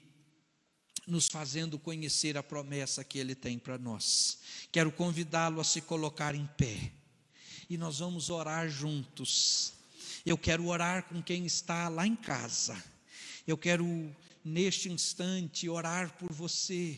nos 1.05 1.28
fazendo 1.28 1.78
conhecer 1.78 2.38
a 2.38 2.41
promessa 2.41 3.03
que 3.03 3.19
Ele 3.19 3.36
tem 3.36 3.59
para 3.59 3.78
nós. 3.78 4.39
Quero 4.71 4.89
convidá-lo 4.89 5.59
a 5.59 5.65
se 5.65 5.82
colocar 5.82 6.34
em 6.34 6.47
pé 6.57 6.93
e 7.69 7.78
nós 7.78 7.99
vamos 7.99 8.30
orar 8.30 8.69
juntos. 8.69 9.73
Eu 10.26 10.38
quero 10.38 10.65
orar 10.67 11.03
com 11.03 11.21
quem 11.21 11.45
está 11.45 11.89
lá 11.89 12.07
em 12.07 12.15
casa. 12.15 12.82
Eu 13.45 13.57
quero, 13.57 14.15
neste 14.45 14.89
instante, 14.89 15.67
orar 15.67 16.17
por 16.17 16.32
você 16.32 16.97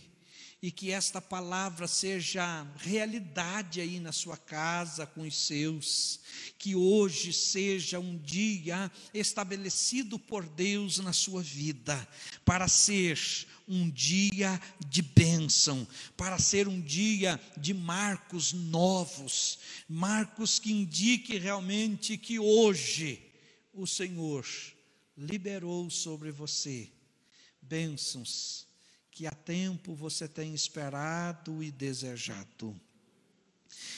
e 0.61 0.71
que 0.71 0.91
esta 0.91 1.21
palavra 1.21 1.87
seja 1.87 2.65
realidade 2.77 3.79
aí 3.79 3.99
na 3.99 4.11
sua 4.11 4.35
casa 4.35 5.05
com 5.05 5.21
os 5.21 5.35
seus, 5.35 6.19
que 6.57 6.75
hoje 6.75 7.31
seja 7.31 7.99
um 7.99 8.17
dia 8.17 8.91
estabelecido 9.13 10.17
por 10.17 10.43
Deus 10.47 10.97
na 10.97 11.13
sua 11.13 11.43
vida, 11.43 12.07
para 12.43 12.67
ser 12.67 13.19
um 13.67 13.87
dia 13.89 14.59
de 14.87 15.03
bênção, 15.03 15.87
para 16.15 16.39
ser 16.39 16.67
um 16.67 16.81
dia 16.81 17.39
de 17.55 17.73
marcos 17.73 18.51
novos, 18.51 19.59
marcos 19.87 20.57
que 20.57 20.71
indique 20.71 21.37
realmente 21.37 22.17
que 22.17 22.39
hoje 22.39 23.21
o 23.73 23.85
Senhor 23.85 24.45
liberou 25.15 25.87
sobre 25.91 26.31
você 26.31 26.89
bênçãos 27.61 28.66
que 29.17 29.25
há 29.25 29.31
tempo 29.31 29.95
você 29.95 30.27
tem 30.27 30.53
esperado 30.53 31.63
e 31.63 31.71
desejado. 31.71 32.79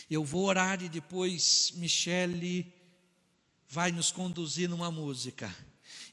Eu 0.10 0.24
vou 0.24 0.46
orar 0.46 0.82
e 0.82 0.88
depois 0.88 1.74
Michele 1.76 2.74
vai 3.68 3.92
nos 3.92 4.12
conduzir 4.12 4.70
numa 4.70 4.90
música. 4.90 5.54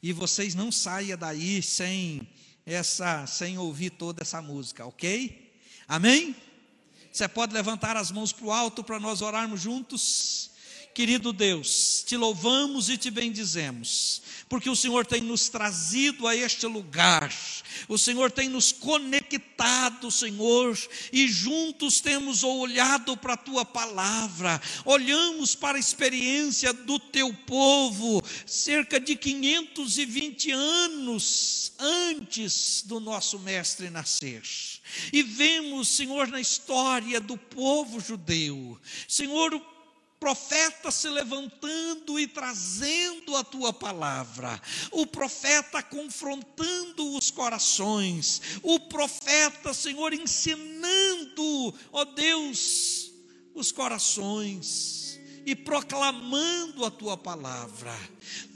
E 0.02 0.12
vocês 0.12 0.56
não 0.56 0.72
saiam 0.72 1.16
daí 1.16 1.62
sem 1.62 2.28
essa, 2.66 3.24
sem 3.28 3.56
ouvir 3.56 3.90
toda 3.90 4.24
essa 4.24 4.42
música, 4.42 4.84
ok? 4.84 5.54
Amém? 5.86 6.34
Você 7.12 7.28
pode 7.28 7.54
levantar 7.54 7.96
as 7.96 8.10
mãos 8.10 8.32
para 8.32 8.46
o 8.46 8.50
alto 8.50 8.82
para 8.82 8.98
nós 8.98 9.22
orarmos 9.22 9.60
juntos? 9.60 10.50
Querido 10.96 11.30
Deus, 11.30 12.02
te 12.06 12.16
louvamos 12.16 12.88
e 12.88 12.96
te 12.96 13.10
bendizemos, 13.10 14.22
porque 14.48 14.70
o 14.70 14.74
Senhor 14.74 15.04
tem 15.04 15.20
nos 15.20 15.50
trazido 15.50 16.26
a 16.26 16.34
este 16.34 16.66
lugar, 16.66 17.30
o 17.86 17.98
Senhor 17.98 18.30
tem 18.30 18.48
nos 18.48 18.72
conectado, 18.72 20.10
Senhor, 20.10 20.74
e 21.12 21.28
juntos 21.28 22.00
temos 22.00 22.42
olhado 22.42 23.14
para 23.14 23.34
a 23.34 23.36
tua 23.36 23.62
palavra, 23.62 24.58
olhamos 24.86 25.54
para 25.54 25.76
a 25.76 25.80
experiência 25.80 26.72
do 26.72 26.98
teu 26.98 27.30
povo, 27.46 28.22
cerca 28.46 28.98
de 28.98 29.16
520 29.16 30.50
anos 30.50 31.72
antes 31.78 32.82
do 32.86 33.00
nosso 33.00 33.38
mestre 33.40 33.90
nascer. 33.90 34.42
E 35.12 35.22
vemos, 35.22 35.88
Senhor, 35.88 36.28
na 36.28 36.40
história 36.40 37.20
do 37.20 37.36
povo 37.36 38.00
judeu, 38.00 38.80
Senhor, 39.06 39.75
profeta 40.26 40.90
se 40.90 41.08
levantando 41.08 42.18
e 42.18 42.26
trazendo 42.26 43.36
a 43.36 43.44
tua 43.44 43.72
palavra, 43.72 44.60
o 44.90 45.06
profeta 45.06 45.80
confrontando 45.84 47.14
os 47.16 47.30
corações, 47.30 48.42
o 48.60 48.80
profeta, 48.80 49.72
Senhor, 49.72 50.12
ensinando, 50.12 51.72
ó 51.92 52.04
Deus, 52.04 53.12
os 53.54 53.70
corações 53.70 55.20
e 55.46 55.54
proclamando 55.54 56.84
a 56.84 56.90
tua 56.90 57.16
palavra 57.16 57.96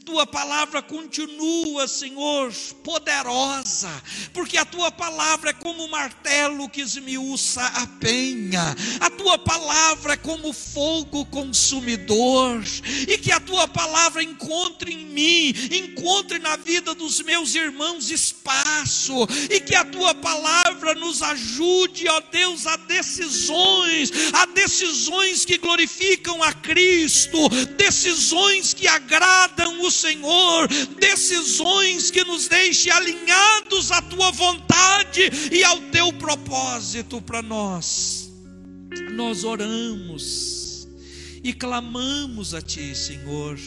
tua 0.05 0.27
palavra 0.27 0.81
continua, 0.81 1.87
Senhor, 1.87 2.53
poderosa, 2.83 3.91
porque 4.33 4.57
a 4.57 4.65
tua 4.65 4.91
palavra 4.91 5.51
é 5.51 5.53
como 5.53 5.85
um 5.85 5.89
martelo 5.89 6.69
que 6.69 6.81
esmiuça 6.81 7.63
a 7.63 7.87
penha, 7.87 8.75
a 8.99 9.11
tua 9.11 9.39
palavra 9.39 10.15
é 10.15 10.17
como 10.17 10.53
fogo 10.53 11.27
consumidor, 11.27 12.63
e 13.07 13.19
que 13.19 13.31
a 13.31 13.41
tua 13.41 13.69
palavra 13.69 14.23
encontre 14.23 14.93
em 14.93 15.05
mim, 15.07 15.55
encontre 15.71 16.39
na 16.39 16.57
vida 16.57 16.95
dos 16.95 17.21
meus 17.21 17.55
irmãos 17.55 18.11
espaço, 18.11 19.27
e 19.51 19.61
que 19.61 19.75
a 19.75 19.85
tua 19.85 20.15
palavra 20.15 20.95
nos 20.95 21.23
ajude, 21.23 22.09
ó 22.09 22.21
Deus, 22.21 22.67
a 22.67 22.77
decisões, 22.77 24.11
a 24.33 24.47
decisões 24.47 25.45
que 25.45 25.59
glorificam 25.59 26.43
a 26.43 26.53
Cristo, 26.53 27.49
decisões 27.77 28.73
que 28.73 28.89
agradam 28.89 29.83
o 29.83 29.91
Senhor, 30.01 30.67
decisões 30.99 32.11
que 32.11 32.25
nos 32.25 32.49
deixem 32.49 32.91
alinhados 32.91 33.93
à 33.93 34.01
tua 34.01 34.31
vontade 34.31 35.31
e 35.53 35.63
ao 35.63 35.79
teu 35.91 36.11
propósito 36.15 37.21
para 37.21 37.43
nós. 37.43 38.33
Nós 39.13 39.45
oramos 39.45 40.89
e 41.45 41.53
clamamos 41.53 42.55
a 42.55 42.63
Ti, 42.63 42.95
Senhor, 42.95 43.59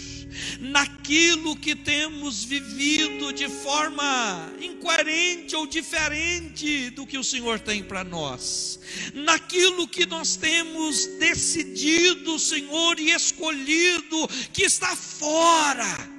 naquilo 0.59 1.55
que 1.55 1.75
temos 1.75 2.43
vivido 2.43 3.31
de 3.31 3.47
forma 3.47 4.51
incoerente 4.59 5.55
ou 5.55 5.67
diferente 5.67 6.89
do 6.91 7.05
que 7.05 7.17
o 7.17 7.23
Senhor 7.23 7.59
tem 7.59 7.83
para 7.83 8.03
nós, 8.03 8.79
naquilo 9.13 9.87
que 9.87 10.05
nós 10.05 10.35
temos 10.35 11.05
decidido, 11.19 12.39
Senhor, 12.39 12.99
e 12.99 13.11
escolhido, 13.11 14.27
que 14.51 14.63
está 14.63 14.95
fora 14.95 16.12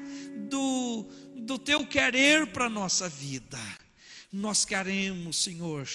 do, 0.48 1.06
do 1.36 1.58
teu 1.58 1.86
querer 1.86 2.46
para 2.48 2.66
a 2.66 2.70
nossa 2.70 3.08
vida. 3.08 3.58
Nós 4.32 4.64
queremos, 4.64 5.42
Senhor, 5.42 5.86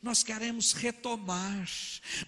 nós 0.00 0.22
queremos 0.22 0.72
retomar, 0.72 1.68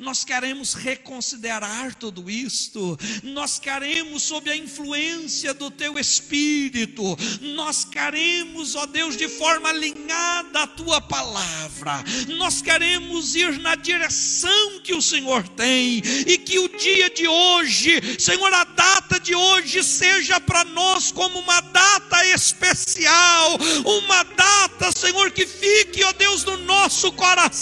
nós 0.00 0.24
queremos 0.24 0.74
reconsiderar 0.74 1.94
tudo 1.94 2.28
isto, 2.28 2.98
nós 3.22 3.60
queremos, 3.60 4.24
sob 4.24 4.50
a 4.50 4.56
influência 4.56 5.54
do 5.54 5.70
Teu 5.70 5.96
Espírito, 5.96 7.16
nós 7.54 7.84
queremos, 7.84 8.74
ó 8.74 8.86
Deus, 8.86 9.16
de 9.16 9.28
forma 9.28 9.68
alinhada 9.68 10.62
à 10.62 10.66
Tua 10.66 11.00
palavra, 11.00 12.02
nós 12.36 12.60
queremos 12.60 13.36
ir 13.36 13.60
na 13.60 13.76
direção 13.76 14.80
que 14.82 14.92
o 14.92 15.00
Senhor 15.00 15.46
tem, 15.50 16.02
e 16.26 16.38
que 16.38 16.58
o 16.58 16.68
dia 16.76 17.08
de 17.08 17.28
hoje, 17.28 18.18
Senhor, 18.18 18.52
a 18.52 18.64
data 18.64 19.20
de 19.20 19.36
hoje 19.36 19.84
seja 19.84 20.40
para 20.40 20.64
nós 20.64 21.12
como 21.12 21.38
uma 21.38 21.60
data 21.60 22.26
especial, 22.34 23.56
uma 23.84 24.24
data, 24.24 24.90
Senhor, 24.90 25.30
que 25.30 25.46
fique, 25.46 26.02
ó 26.02 26.12
Deus, 26.12 26.42
no 26.42 26.56
nosso 26.56 27.12
coração 27.12 27.60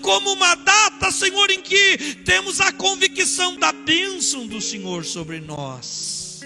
como 0.00 0.32
uma 0.32 0.54
data, 0.54 1.10
Senhor, 1.10 1.50
em 1.50 1.60
que 1.60 2.16
temos 2.24 2.60
a 2.60 2.72
convicção 2.72 3.56
da 3.56 3.72
bênção 3.72 4.46
do 4.46 4.60
Senhor 4.60 5.04
sobre 5.04 5.40
nós, 5.40 6.40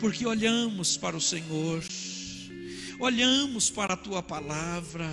porque 0.00 0.26
olhamos 0.26 0.96
para 0.96 1.16
o 1.16 1.20
Senhor 1.20 1.82
olhamos 2.98 3.70
para 3.70 3.94
a 3.94 3.96
tua 3.96 4.22
palavra, 4.22 5.10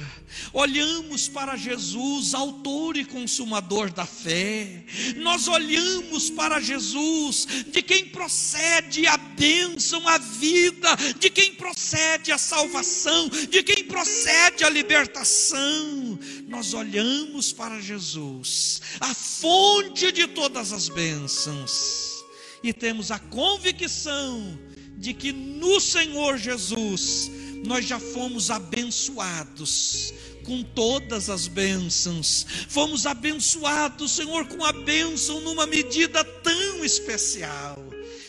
olhamos 0.54 1.28
para 1.28 1.56
Jesus, 1.56 2.34
autor 2.34 2.98
e 2.98 3.06
consumador 3.06 3.92
da 3.92 4.06
fé, 4.06 4.84
nós 5.18 5.48
olhamos 5.48 6.30
para 6.30 6.60
Jesus, 6.60 7.48
de 7.68 7.82
quem 7.82 8.06
procede 8.06 9.06
a 9.08 9.18
bênção, 9.18 10.08
a 10.08 10.18
vida, 10.18 10.96
de 11.20 11.30
quem 11.30 11.54
procede 11.56 12.32
a 12.32 12.38
salvação, 12.38 13.30
de 13.30 13.64
quem 13.64 13.84
procede 13.84 14.64
a 14.64 14.70
libertação. 14.70 16.11
Nós 16.52 16.74
olhamos 16.74 17.54
para 17.54 17.80
Jesus, 17.80 18.82
a 19.00 19.14
fonte 19.14 20.12
de 20.12 20.28
todas 20.28 20.74
as 20.74 20.90
bênçãos, 20.90 22.26
e 22.62 22.74
temos 22.74 23.10
a 23.10 23.18
convicção 23.18 24.60
de 24.98 25.14
que 25.14 25.32
no 25.32 25.80
Senhor 25.80 26.38
Jesus 26.38 27.32
nós 27.66 27.86
já 27.86 27.98
fomos 27.98 28.52
abençoados 28.52 30.14
com 30.44 30.62
todas 30.62 31.30
as 31.30 31.48
bênçãos, 31.48 32.46
fomos 32.68 33.06
abençoados, 33.06 34.12
Senhor, 34.12 34.46
com 34.48 34.66
a 34.66 34.74
bênção 34.74 35.40
numa 35.40 35.66
medida 35.66 36.22
tão 36.22 36.84
especial, 36.84 37.82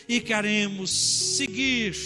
e 0.09 0.20
queremos 0.20 0.91
seguir 0.93 1.97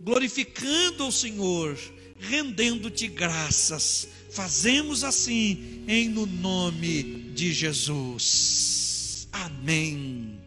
glorificando 0.00 1.06
o 1.06 1.12
Senhor, 1.12 1.78
rendendo-te 2.18 3.06
graças. 3.06 4.08
Fazemos 4.32 5.02
assim 5.02 5.84
em 5.88 6.08
no 6.08 6.24
nome 6.24 7.32
de 7.34 7.52
Jesus. 7.52 9.28
Amém. 9.32 10.38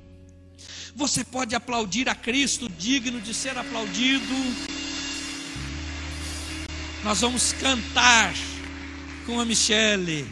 Você 0.96 1.24
pode 1.24 1.54
aplaudir 1.54 2.08
a 2.08 2.16
Cristo, 2.16 2.70
digno 2.70 3.20
de 3.20 3.34
ser 3.34 3.58
aplaudido. 3.58 4.34
Nós 7.04 7.20
vamos 7.20 7.52
cantar 7.54 8.34
com 9.26 9.40
a 9.40 9.46
Michele. 9.46 10.26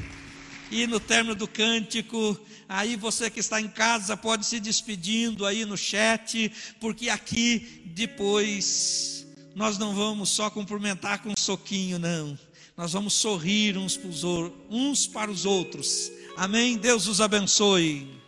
E 0.70 0.88
no 0.88 1.02
término 1.02 1.36
do 1.36 1.48
cântico, 1.48 2.40
aí 2.70 2.96
você 2.96 3.30
que 3.30 3.42
está 3.42 3.60
em 3.60 3.68
casa 3.68 4.16
pode 4.16 4.46
se 4.46 4.62
despedindo 4.62 5.46
aí 5.46 5.66
no 5.66 5.76
chat, 5.76 6.50
porque 6.80 7.10
aqui 7.10 7.84
depois 7.88 9.28
nós 9.54 9.78
não 9.78 9.94
vamos 9.94 10.30
só 10.30 10.50
cumprimentar 10.50 11.22
com 11.22 11.32
um 11.32 11.38
soquinho, 11.38 12.00
não. 12.00 12.40
Nós 12.76 12.94
vamos 12.94 13.14
sorrir 13.14 13.78
uns 13.78 13.98
para 15.06 15.30
os, 15.30 15.46
outros. 15.46 16.12
Amém? 16.38 16.78
Deus 16.78 17.08
os 17.08 17.20
abençoe. 17.22 18.21